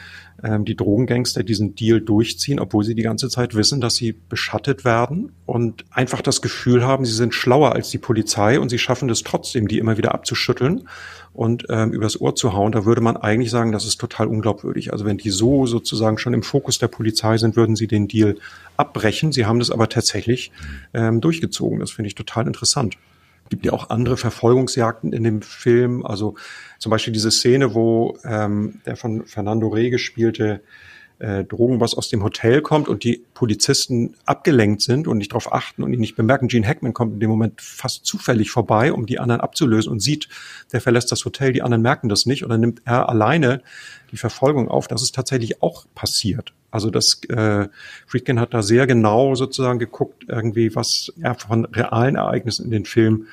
äh, 0.43 0.61
die 0.61 0.77
Drogengangster, 0.77 1.43
diesen 1.43 1.75
Deal 1.75 2.03
durchziehen, 2.03 2.61
obwohl 2.61 2.85
sie 2.85 2.95
die 2.95 3.01
ganze 3.01 3.31
Zeit 3.31 3.55
wissen, 3.55 3.81
dass 3.81 3.95
sie 3.95 4.13
beschattet 4.13 4.85
werden 4.85 5.33
und 5.47 5.87
einfach 5.91 6.21
das 6.21 6.43
Gefühl 6.43 6.85
haben, 6.85 7.07
sie 7.07 7.15
sind 7.15 7.33
schlauer 7.33 7.73
als 7.73 7.89
die 7.89 7.97
Polizei 7.97 8.61
und 8.61 8.69
sie 8.69 8.79
schaffen 8.79 9.09
es 9.09 9.23
trotzdem, 9.23 9.67
die 9.67 9.79
immer 9.79 9.97
wieder 9.97 10.13
abzuschütteln 10.13 10.87
und 11.33 11.65
ähm, 11.71 11.93
übers 11.93 12.21
Ohr 12.21 12.35
zu 12.35 12.53
hauen. 12.53 12.73
Da 12.73 12.85
würde 12.85 13.01
man 13.01 13.17
eigentlich 13.17 13.51
sagen, 13.51 13.73
das 13.73 13.87
ist 13.87 13.97
total 13.97 14.27
unglaubwürdig. 14.27 14.93
Also 14.93 15.07
wenn 15.07 15.17
die 15.17 15.31
so 15.31 15.65
sozusagen 15.65 16.19
schon 16.19 16.35
im 16.35 16.43
Fokus 16.43 16.79
der 16.79 16.89
Polizei 16.89 17.39
sind, 17.39 17.57
würden 17.57 17.77
sie 17.77 17.87
den 17.87 18.09
Deal 18.09 18.37
abbrechen. 18.77 19.33
Sie 19.33 19.47
haben 19.47 19.59
das 19.59 19.71
aber 19.71 19.89
tatsächlich 19.89 20.53
ähm, 20.93 21.23
durchgezogen. 21.23 21.81
Das 21.81 21.93
finde 21.93 22.09
ich 22.09 22.15
total 22.15 22.47
interessant 22.47 22.99
gibt 23.49 23.65
ja 23.65 23.73
auch 23.73 23.91
andere 23.91 24.17
Verfolgungsjagden 24.17 25.13
in 25.13 25.25
dem 25.25 25.43
Film. 25.43 26.05
Also 26.05 26.35
zum 26.79 26.91
Beispiel 26.91 27.13
diese 27.13 27.31
Szene, 27.31 27.75
wo 27.75 28.19
ähm, 28.25 28.81
der 28.87 28.97
von 28.97 29.27
Fernando 29.27 29.69
Reh 29.69 29.91
gespielte 29.91 30.63
äh, 31.19 31.45
Drogenboss 31.45 31.95
aus 31.95 32.09
dem 32.09 32.23
Hotel 32.23 32.61
kommt 32.61 32.89
und 32.89 33.05
die 33.05 33.25
Polizisten 33.35 34.15
abgelenkt 34.25 34.83
sind 34.83 35.09
und 35.09 35.19
nicht 35.19 35.33
darauf 35.33 35.53
achten 35.53 35.83
und 35.83 35.93
ihn 35.93 36.01
nicht 36.01 36.17
bemerken. 36.17 36.49
Gene 36.49 36.67
Hackman 36.67 36.93
kommt 36.93 37.15
in 37.15 37.21
dem 37.21 37.31
Moment 37.31 37.61
fast 37.61 38.05
zufällig 38.05 38.51
vorbei, 38.51 38.93
um 38.93 39.07
die 39.07 39.19
anderen 39.19 39.41
abzulösen 39.41 39.91
und 39.91 40.01
sieht, 40.01 40.29
der 40.73 40.81
verlässt 40.81 41.11
das 41.13 41.25
Hotel, 41.25 41.53
die 41.53 41.63
anderen 41.63 41.83
merken 41.83 42.09
das 42.09 42.27
nicht 42.27 42.43
und 42.43 42.51
dann 42.51 42.61
nimmt 42.61 42.83
er 42.85 43.09
alleine 43.09 43.63
die 44.13 44.17
Verfolgung 44.17 44.69
auf. 44.69 44.89
Das 44.89 45.03
ist 45.03 45.15
tatsächlich 45.15 45.63
auch 45.63 45.87
passiert. 45.95 46.53
Also 46.71 46.91
das 46.91 47.23
äh, 47.31 47.69
Friedkin 48.07 48.39
hat 48.39 48.53
da 48.53 48.63
sehr 48.63 48.87
genau 48.87 49.35
sozusagen 49.35 49.79
geguckt, 49.79 50.27
irgendwie, 50.29 50.75
was 50.75 51.13
er 51.21 51.35
von 51.35 51.65
realen 51.65 52.17
Ereignissen 52.17 52.67
in 52.67 52.71
den 52.71 52.85
Film 52.85 53.27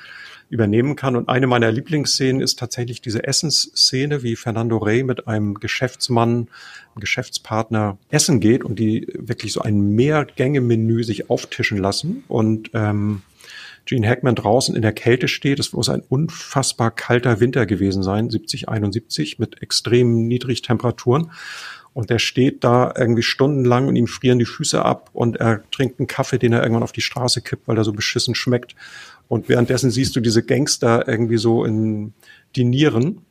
übernehmen 0.50 0.96
kann. 0.96 1.16
Und 1.16 1.28
eine 1.28 1.46
meiner 1.46 1.72
Lieblingsszenen 1.72 2.42
ist 2.42 2.58
tatsächlich 2.58 3.00
diese 3.00 3.24
Essensszene, 3.24 4.22
wie 4.22 4.36
Fernando 4.36 4.78
Rey 4.78 5.02
mit 5.02 5.26
einem 5.26 5.54
Geschäftsmann, 5.54 6.48
einem 6.94 7.00
Geschäftspartner 7.00 7.98
essen 8.10 8.40
geht 8.40 8.64
und 8.64 8.78
die 8.78 9.06
wirklich 9.14 9.52
so 9.52 9.60
ein 9.62 9.94
Mehrgänge-Menü 9.94 11.04
sich 11.04 11.30
auftischen 11.30 11.78
lassen 11.78 12.24
und 12.28 12.70
ähm, 12.74 13.22
Gene 13.86 14.08
Hackman 14.08 14.34
draußen 14.34 14.74
in 14.74 14.82
der 14.82 14.92
Kälte 14.92 15.28
steht. 15.28 15.58
Es 15.58 15.72
muss 15.72 15.88
ein 15.88 16.02
unfassbar 16.08 16.90
kalter 16.90 17.40
Winter 17.40 17.66
gewesen 17.66 18.02
sein, 18.02 18.30
70, 18.30 18.68
71, 18.68 19.38
mit 19.38 19.60
extremen 19.62 20.26
Niedrigtemperaturen. 20.26 21.30
Und 21.92 22.10
der 22.10 22.18
steht 22.18 22.64
da 22.64 22.92
irgendwie 22.96 23.22
stundenlang 23.22 23.86
und 23.86 23.94
ihm 23.94 24.08
frieren 24.08 24.40
die 24.40 24.46
Füße 24.46 24.84
ab 24.84 25.10
und 25.12 25.36
er 25.36 25.62
trinkt 25.70 26.00
einen 26.00 26.08
Kaffee, 26.08 26.38
den 26.38 26.52
er 26.52 26.62
irgendwann 26.62 26.82
auf 26.82 26.90
die 26.90 27.00
Straße 27.00 27.40
kippt, 27.40 27.68
weil 27.68 27.78
er 27.78 27.84
so 27.84 27.92
beschissen 27.92 28.34
schmeckt. 28.34 28.74
Und 29.28 29.48
währenddessen 29.48 29.90
siehst 29.90 30.14
du 30.16 30.20
diese 30.20 30.42
Gangster 30.42 31.08
irgendwie 31.08 31.38
so 31.38 31.64
in 31.64 32.12
dinieren. 32.56 33.22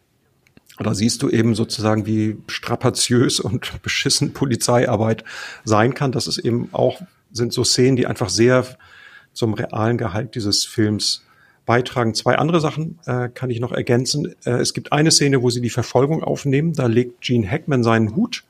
Da 0.80 0.96
siehst 0.96 1.22
du 1.22 1.30
eben 1.30 1.54
sozusagen, 1.56 2.06
wie 2.06 2.38
strapaziös 2.48 3.40
und 3.40 3.72
beschissen 3.84 4.34
Polizeiarbeit 4.34 5.24
sein 5.64 5.94
kann. 5.94 6.12
Das 6.12 6.28
ist 6.28 6.40
eben 6.40 6.70
auch, 6.72 7.02
sind 7.32 7.54
so 7.54 7.64
Szenen, 7.64 7.96
die 7.96 8.08
einfach 8.08 8.30
sehr 8.30 8.66
zum 9.34 9.54
realen 9.54 9.98
Gehalt 9.98 10.36
dieses 10.36 10.66
Films 10.66 11.24
beitragen. 11.66 12.14
Zwei 12.14 12.38
andere 12.38 12.60
Sachen 12.60 13.00
äh, 13.06 13.30
kann 13.30 13.50
ich 13.50 13.60
noch 13.60 13.72
ergänzen. 13.72 14.36
Äh, 14.46 14.52
es 14.52 14.74
gibt 14.74 14.92
eine 14.92 15.12
Szene, 15.12 15.42
wo 15.42 15.50
sie 15.50 15.62
die 15.62 15.70
Verfolgung 15.70 16.24
aufnehmen. 16.24 16.74
Da 16.74 16.88
legt 16.88 17.22
Gene 17.22 17.50
Hackman 17.50 17.84
seinen 17.84 18.16
Hut 18.16 18.44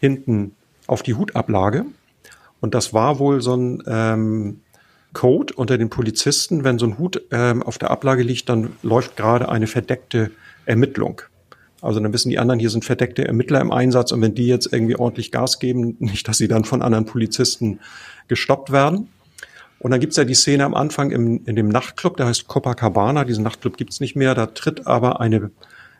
hinten 0.00 0.54
auf 0.86 1.02
die 1.02 1.14
Hutablage. 1.14 1.86
Und 2.60 2.74
das 2.74 2.92
war 2.92 3.18
wohl 3.18 3.40
so 3.40 3.54
ein 3.54 3.82
ähm, 3.86 4.60
Code 5.12 5.54
unter 5.54 5.78
den 5.78 5.90
Polizisten. 5.90 6.64
Wenn 6.64 6.78
so 6.78 6.86
ein 6.86 6.98
Hut 6.98 7.22
ähm, 7.30 7.62
auf 7.62 7.78
der 7.78 7.90
Ablage 7.90 8.22
liegt, 8.22 8.48
dann 8.48 8.70
läuft 8.82 9.16
gerade 9.16 9.48
eine 9.48 9.66
verdeckte 9.66 10.30
Ermittlung. 10.66 11.22
Also 11.80 12.00
dann 12.00 12.12
wissen 12.12 12.30
die 12.30 12.38
anderen, 12.38 12.58
hier 12.58 12.70
sind 12.70 12.84
verdeckte 12.84 13.26
Ermittler 13.26 13.60
im 13.60 13.70
Einsatz 13.70 14.10
und 14.10 14.20
wenn 14.20 14.34
die 14.34 14.48
jetzt 14.48 14.72
irgendwie 14.72 14.96
ordentlich 14.96 15.30
Gas 15.30 15.58
geben, 15.58 15.96
nicht, 16.00 16.26
dass 16.28 16.38
sie 16.38 16.48
dann 16.48 16.64
von 16.64 16.82
anderen 16.82 17.04
Polizisten 17.04 17.80
gestoppt 18.26 18.72
werden. 18.72 19.08
Und 19.78 19.92
dann 19.92 20.00
gibt's 20.00 20.16
ja 20.16 20.24
die 20.24 20.34
Szene 20.34 20.64
am 20.64 20.74
Anfang 20.74 21.12
im, 21.12 21.44
in 21.44 21.54
dem 21.54 21.68
Nachtclub, 21.68 22.16
der 22.16 22.26
heißt 22.26 22.48
Copacabana. 22.48 23.24
Diesen 23.24 23.44
Nachtclub 23.44 23.76
gibt's 23.76 24.00
nicht 24.00 24.16
mehr. 24.16 24.34
Da 24.34 24.46
tritt 24.46 24.88
aber 24.88 25.20
eine 25.20 25.52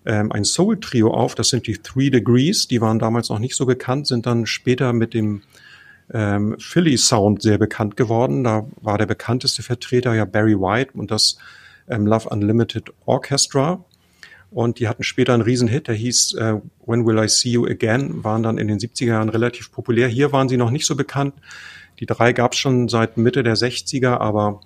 ähm, 0.04 0.32
ein 0.32 0.44
Soul-Trio 0.44 1.12
auf. 1.12 1.34
Das 1.34 1.48
sind 1.48 1.66
die 1.66 1.78
Three 1.78 2.10
Degrees. 2.10 2.66
Die 2.66 2.80
waren 2.80 2.98
damals 2.98 3.28
noch 3.28 3.38
nicht 3.38 3.54
so 3.54 3.66
bekannt, 3.66 4.06
sind 4.06 4.26
dann 4.26 4.46
später 4.46 4.92
mit 4.92 5.14
dem 5.14 5.42
ähm, 6.12 6.56
Philly 6.58 6.96
Sound 6.96 7.42
sehr 7.42 7.58
bekannt 7.58 7.96
geworden. 7.96 8.44
Da 8.44 8.66
war 8.80 8.98
der 8.98 9.06
bekannteste 9.06 9.62
Vertreter 9.62 10.14
ja 10.14 10.24
Barry 10.24 10.58
White 10.58 10.92
und 10.94 11.10
das 11.10 11.38
ähm, 11.88 12.06
Love 12.06 12.28
Unlimited 12.28 12.92
Orchestra. 13.04 13.84
Und 14.50 14.78
die 14.78 14.88
hatten 14.88 15.02
später 15.02 15.34
einen 15.34 15.42
Riesenhit, 15.42 15.88
der 15.88 15.94
hieß 15.94 16.34
äh, 16.34 16.54
When 16.86 17.06
Will 17.06 17.22
I 17.22 17.28
See 17.28 17.50
You 17.50 17.66
Again, 17.66 18.24
waren 18.24 18.42
dann 18.42 18.56
in 18.56 18.68
den 18.68 18.78
70er 18.78 19.06
Jahren 19.06 19.28
relativ 19.28 19.70
populär. 19.70 20.08
Hier 20.08 20.32
waren 20.32 20.48
sie 20.48 20.56
noch 20.56 20.70
nicht 20.70 20.86
so 20.86 20.96
bekannt. 20.96 21.34
Die 22.00 22.06
drei 22.06 22.32
gab 22.32 22.52
es 22.52 22.58
schon 22.58 22.88
seit 22.88 23.18
Mitte 23.18 23.42
der 23.42 23.56
60er, 23.56 24.18
aber 24.18 24.60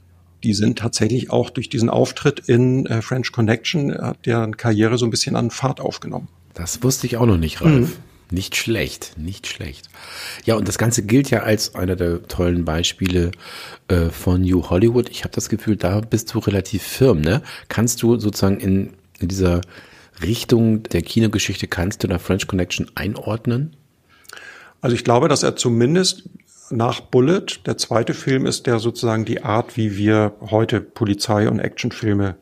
die 0.45 0.55
sind 0.55 0.79
tatsächlich 0.79 1.31
auch 1.31 1.51
durch 1.51 1.69
diesen 1.69 1.89
Auftritt 1.89 2.41
in 2.41 2.87
äh, 2.87 3.03
French 3.03 3.33
Connection, 3.33 3.93
hat 3.93 4.27
deren 4.27 4.57
Karriere 4.57 4.99
so 4.99 5.07
ein 5.07 5.11
bisschen 5.11 5.35
an 5.35 5.51
Fahrt 5.51 5.81
aufgenommen. 5.81 6.29
Das 6.55 6.83
wusste 6.83 7.07
ich 7.07 7.17
auch 7.17 7.27
noch 7.27 7.39
nicht, 7.39 7.61
Ralf. 7.61 7.99
Mhm. 7.99 8.12
Nicht 8.33 8.57
schlecht, 8.57 9.13
nicht 9.19 9.47
schlecht. 9.47 9.91
Ja, 10.47 10.55
und 10.57 10.67
das 10.67 10.79
Ganze 10.79 11.03
gilt 11.03 11.31
ja 11.31 11.41
als 11.41 11.75
einer 11.75 11.97
der 11.97 12.23
tollen 12.23 12.65
Beispiele 12.65 13.31
äh, 13.89 14.07
von 14.07 14.41
New 14.41 14.71
Hollywood. 14.71 15.11
Ich 15.11 15.25
habe 15.25 15.35
das 15.35 15.51
Gefühl, 15.51 15.77
da 15.77 16.01
bist 16.01 16.33
du 16.33 16.39
relativ 16.39 16.83
firm, 16.83 17.21
ne? 17.21 17.43
Kannst 17.69 18.03
du 18.03 18.19
sozusagen 18.19 18.59
in, 18.59 18.95
in 19.21 19.29
dieser 19.29 19.61
Richtung 20.23 20.83
der 20.85 21.03
Kinogeschichte, 21.03 21.69
kannst 21.69 22.03
du 22.03 22.09
da 22.09 22.19
French 22.19 22.47
Connection 22.47 22.91
einordnen? 22.95 23.77
Also 24.81 24.97
ich 24.97 25.05
glaube, 25.05 25.29
dass 25.29 25.43
er 25.43 25.55
zumindest 25.57 26.31
nach 26.71 27.01
Bullet, 27.01 27.47
der 27.67 27.77
zweite 27.77 28.15
Film 28.15 28.47
ist, 28.47 28.67
der 28.67 28.79
sozusagen 28.79 29.27
die 29.27 29.43
Art, 29.43 29.77
wie 29.77 29.99
wir 29.99 30.33
heute 30.41 30.81
Polizei- 30.81 31.51
und 31.51 31.61
Actionfilme 31.61 32.37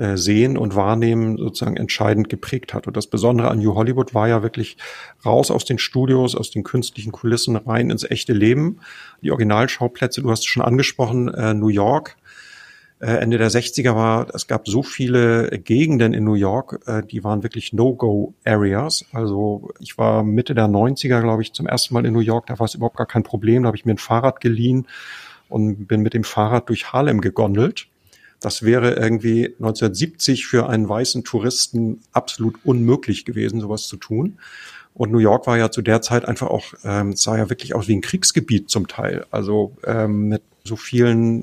äh, 0.00 0.16
sehen 0.16 0.56
und 0.56 0.74
wahrnehmen, 0.74 1.36
sozusagen 1.36 1.76
entscheidend 1.76 2.30
geprägt 2.30 2.72
hat. 2.72 2.86
Und 2.86 2.96
das 2.96 3.06
Besondere 3.06 3.50
an 3.50 3.58
New 3.58 3.74
Hollywood 3.74 4.14
war 4.14 4.28
ja 4.28 4.42
wirklich 4.42 4.78
raus 5.26 5.50
aus 5.50 5.66
den 5.66 5.78
Studios, 5.78 6.34
aus 6.34 6.50
den 6.50 6.64
künstlichen 6.64 7.12
Kulissen 7.12 7.54
rein 7.56 7.90
ins 7.90 8.04
echte 8.04 8.32
Leben. 8.32 8.80
Die 9.20 9.30
Originalschauplätze, 9.30 10.22
du 10.22 10.30
hast 10.30 10.40
es 10.40 10.46
schon 10.46 10.62
angesprochen, 10.62 11.28
äh, 11.34 11.52
New 11.52 11.68
York, 11.68 12.16
äh, 13.00 13.12
Ende 13.16 13.36
der 13.36 13.50
60er 13.50 13.94
war, 13.94 14.34
es 14.34 14.46
gab 14.46 14.66
so 14.66 14.82
viele 14.82 15.50
Gegenden 15.58 16.14
in 16.14 16.24
New 16.24 16.32
York, 16.32 16.80
äh, 16.86 17.02
die 17.02 17.22
waren 17.22 17.42
wirklich 17.42 17.74
No-Go-Areas. 17.74 19.04
Also 19.12 19.70
ich 19.80 19.98
war 19.98 20.22
Mitte 20.22 20.54
der 20.54 20.66
90er, 20.66 21.20
glaube 21.20 21.42
ich, 21.42 21.52
zum 21.52 21.66
ersten 21.66 21.92
Mal 21.92 22.06
in 22.06 22.14
New 22.14 22.20
York, 22.20 22.46
da 22.46 22.58
war 22.58 22.64
es 22.64 22.74
überhaupt 22.74 22.96
gar 22.96 23.06
kein 23.06 23.22
Problem. 23.22 23.64
Da 23.64 23.66
habe 23.66 23.76
ich 23.76 23.84
mir 23.84 23.92
ein 23.92 23.98
Fahrrad 23.98 24.40
geliehen 24.40 24.86
und 25.50 25.86
bin 25.88 26.00
mit 26.00 26.14
dem 26.14 26.24
Fahrrad 26.24 26.70
durch 26.70 26.90
Harlem 26.92 27.20
gegondelt. 27.20 27.86
Das 28.40 28.62
wäre 28.62 28.94
irgendwie 28.94 29.46
1970 29.46 30.46
für 30.46 30.68
einen 30.68 30.88
weißen 30.88 31.24
Touristen 31.24 32.00
absolut 32.12 32.56
unmöglich 32.64 33.24
gewesen, 33.24 33.60
sowas 33.60 33.86
zu 33.86 33.96
tun. 33.96 34.38
Und 34.94 35.12
New 35.12 35.18
York 35.18 35.46
war 35.46 35.58
ja 35.58 35.70
zu 35.70 35.82
der 35.82 36.02
Zeit 36.02 36.24
einfach 36.24 36.48
auch, 36.48 36.74
ähm, 36.84 37.14
sah 37.14 37.36
ja 37.36 37.48
wirklich 37.50 37.74
aus 37.74 37.86
wie 37.86 37.96
ein 37.96 38.00
Kriegsgebiet 38.00 38.70
zum 38.70 38.88
Teil. 38.88 39.26
Also 39.30 39.76
ähm, 39.84 40.28
mit 40.28 40.42
so 40.64 40.76
vielen 40.76 41.42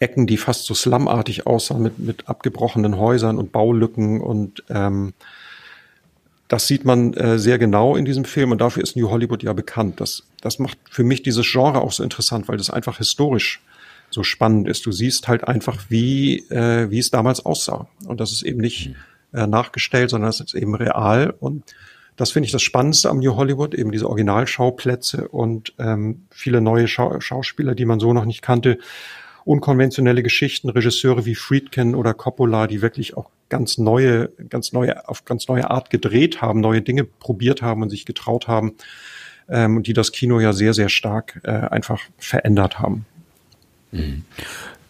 Ecken, 0.00 0.26
die 0.26 0.36
fast 0.36 0.66
so 0.66 0.74
slumartig 0.74 1.46
aussahen, 1.46 1.82
mit, 1.82 1.98
mit 1.98 2.28
abgebrochenen 2.28 2.98
Häusern 2.98 3.38
und 3.38 3.52
Baulücken 3.52 4.20
und 4.20 4.62
ähm, 4.68 5.14
das 6.48 6.66
sieht 6.66 6.84
man 6.84 7.14
äh, 7.14 7.38
sehr 7.38 7.58
genau 7.58 7.96
in 7.96 8.04
diesem 8.04 8.24
Film 8.24 8.52
und 8.52 8.60
dafür 8.60 8.82
ist 8.82 8.96
New 8.96 9.10
Hollywood 9.10 9.42
ja 9.42 9.52
bekannt. 9.54 10.00
Das, 10.00 10.24
das 10.42 10.58
macht 10.58 10.78
für 10.90 11.02
mich 11.02 11.22
dieses 11.22 11.50
Genre 11.50 11.80
auch 11.80 11.92
so 11.92 12.02
interessant, 12.02 12.48
weil 12.48 12.58
das 12.58 12.70
einfach 12.70 12.98
historisch 12.98 13.62
so 14.14 14.22
spannend 14.22 14.68
ist. 14.68 14.86
Du 14.86 14.92
siehst 14.92 15.28
halt 15.28 15.46
einfach, 15.46 15.86
wie, 15.88 16.38
äh, 16.50 16.90
wie 16.90 16.98
es 16.98 17.10
damals 17.10 17.44
aussah. 17.44 17.88
Und 18.06 18.20
das 18.20 18.32
ist 18.32 18.42
eben 18.42 18.60
nicht 18.60 18.94
mhm. 19.32 19.38
äh, 19.38 19.46
nachgestellt, 19.46 20.10
sondern 20.10 20.30
es 20.30 20.40
ist 20.40 20.54
eben 20.54 20.74
real. 20.74 21.34
Und 21.38 21.64
das 22.16 22.30
finde 22.30 22.46
ich 22.46 22.52
das 22.52 22.62
Spannendste 22.62 23.10
am 23.10 23.18
New 23.18 23.36
Hollywood, 23.36 23.74
eben 23.74 23.90
diese 23.90 24.08
Originalschauplätze 24.08 25.28
und 25.28 25.74
ähm, 25.78 26.26
viele 26.30 26.60
neue 26.60 26.86
Schau 26.86 27.20
Schauspieler, 27.20 27.74
die 27.74 27.84
man 27.84 27.98
so 27.98 28.12
noch 28.12 28.24
nicht 28.24 28.40
kannte 28.40 28.78
unkonventionelle 29.44 30.22
Geschichten, 30.22 30.70
Regisseure 30.70 31.26
wie 31.26 31.34
Friedkin 31.34 31.94
oder 31.94 32.14
Coppola, 32.14 32.66
die 32.66 32.80
wirklich 32.80 33.16
auch 33.16 33.30
ganz 33.48 33.78
neue, 33.78 34.30
ganz 34.48 34.72
neue, 34.72 35.06
auf 35.08 35.24
ganz 35.24 35.48
neue 35.48 35.70
Art 35.70 35.90
gedreht 35.90 36.40
haben, 36.40 36.60
neue 36.60 36.80
Dinge 36.80 37.04
probiert 37.04 37.60
haben 37.60 37.82
und 37.82 37.90
sich 37.90 38.06
getraut 38.06 38.48
haben, 38.48 38.74
ähm, 39.48 39.82
die 39.82 39.92
das 39.92 40.12
Kino 40.12 40.40
ja 40.40 40.52
sehr, 40.52 40.72
sehr 40.72 40.88
stark 40.88 41.40
äh, 41.44 41.50
einfach 41.50 42.00
verändert 42.16 42.78
haben. 42.78 43.04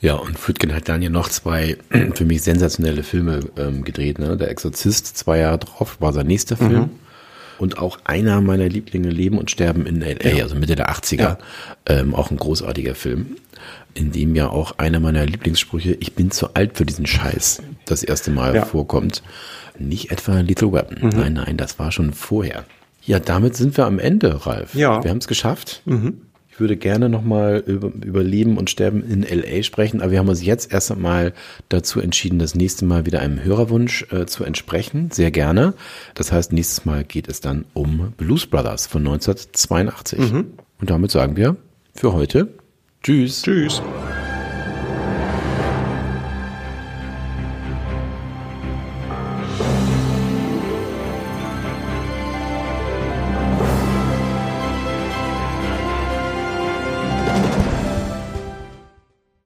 Ja, 0.00 0.14
und 0.14 0.38
Friedkin 0.38 0.74
hat 0.74 0.88
dann 0.88 1.02
ja 1.02 1.08
noch 1.08 1.28
zwei 1.28 1.76
für 2.14 2.24
mich 2.24 2.42
sensationelle 2.42 3.02
Filme 3.02 3.40
ähm, 3.56 3.84
gedreht. 3.84 4.18
Ne? 4.18 4.36
Der 4.36 4.50
Exorzist, 4.50 5.16
zwei 5.16 5.38
Jahre 5.38 5.58
drauf, 5.58 5.96
war 6.00 6.12
sein 6.12 6.26
nächster 6.26 6.56
Film. 6.56 6.72
Mhm. 6.72 6.90
Und 7.56 7.78
auch 7.78 7.98
einer 8.04 8.40
meiner 8.40 8.68
Lieblinge, 8.68 9.10
Leben 9.10 9.38
und 9.38 9.50
Sterben 9.50 9.86
in 9.86 10.02
L.A., 10.02 10.28
ja. 10.28 10.42
also 10.42 10.56
Mitte 10.56 10.74
der 10.74 10.90
80er. 10.90 11.16
Ja. 11.16 11.38
Ähm, 11.86 12.14
auch 12.14 12.32
ein 12.32 12.36
großartiger 12.36 12.96
Film 12.96 13.36
in 13.94 14.12
dem 14.12 14.34
ja 14.34 14.48
auch 14.48 14.78
einer 14.78 15.00
meiner 15.00 15.24
Lieblingssprüche, 15.24 15.96
ich 16.00 16.14
bin 16.14 16.30
zu 16.30 16.54
alt 16.54 16.76
für 16.76 16.84
diesen 16.84 17.06
Scheiß, 17.06 17.62
das 17.86 18.02
erste 18.02 18.30
Mal 18.30 18.54
ja. 18.54 18.64
vorkommt. 18.64 19.22
Nicht 19.78 20.10
etwa 20.10 20.40
Little 20.40 20.72
Weapon. 20.72 20.98
Mhm. 21.00 21.08
Nein, 21.10 21.32
nein, 21.34 21.56
das 21.56 21.78
war 21.78 21.90
schon 21.90 22.12
vorher. 22.12 22.64
Ja, 23.02 23.18
damit 23.18 23.56
sind 23.56 23.76
wir 23.76 23.86
am 23.86 23.98
Ende, 23.98 24.46
Ralf. 24.46 24.74
Ja. 24.74 25.02
Wir 25.02 25.10
haben 25.10 25.18
es 25.18 25.28
geschafft. 25.28 25.82
Mhm. 25.84 26.22
Ich 26.54 26.60
würde 26.60 26.76
gerne 26.76 27.08
nochmal 27.08 27.64
über, 27.66 27.90
über 28.04 28.22
Leben 28.22 28.58
und 28.58 28.70
Sterben 28.70 29.02
in 29.02 29.24
LA 29.24 29.64
sprechen, 29.64 30.00
aber 30.00 30.12
wir 30.12 30.20
haben 30.20 30.28
uns 30.28 30.44
jetzt 30.44 30.72
erst 30.72 30.92
einmal 30.92 31.32
dazu 31.68 31.98
entschieden, 31.98 32.38
das 32.38 32.54
nächste 32.54 32.84
Mal 32.84 33.06
wieder 33.06 33.18
einem 33.18 33.42
Hörerwunsch 33.42 34.06
äh, 34.12 34.26
zu 34.26 34.44
entsprechen. 34.44 35.10
Sehr 35.10 35.32
gerne. 35.32 35.74
Das 36.14 36.30
heißt, 36.30 36.52
nächstes 36.52 36.84
Mal 36.84 37.02
geht 37.02 37.26
es 37.26 37.40
dann 37.40 37.64
um 37.74 38.12
Blues 38.16 38.46
Brothers 38.46 38.86
von 38.86 39.02
1982. 39.02 40.32
Mhm. 40.32 40.46
Und 40.80 40.90
damit 40.90 41.10
sagen 41.10 41.36
wir 41.36 41.56
für 41.92 42.12
heute 42.12 42.54
Tschüss. 43.02 43.42
Tschüss. 43.42 43.82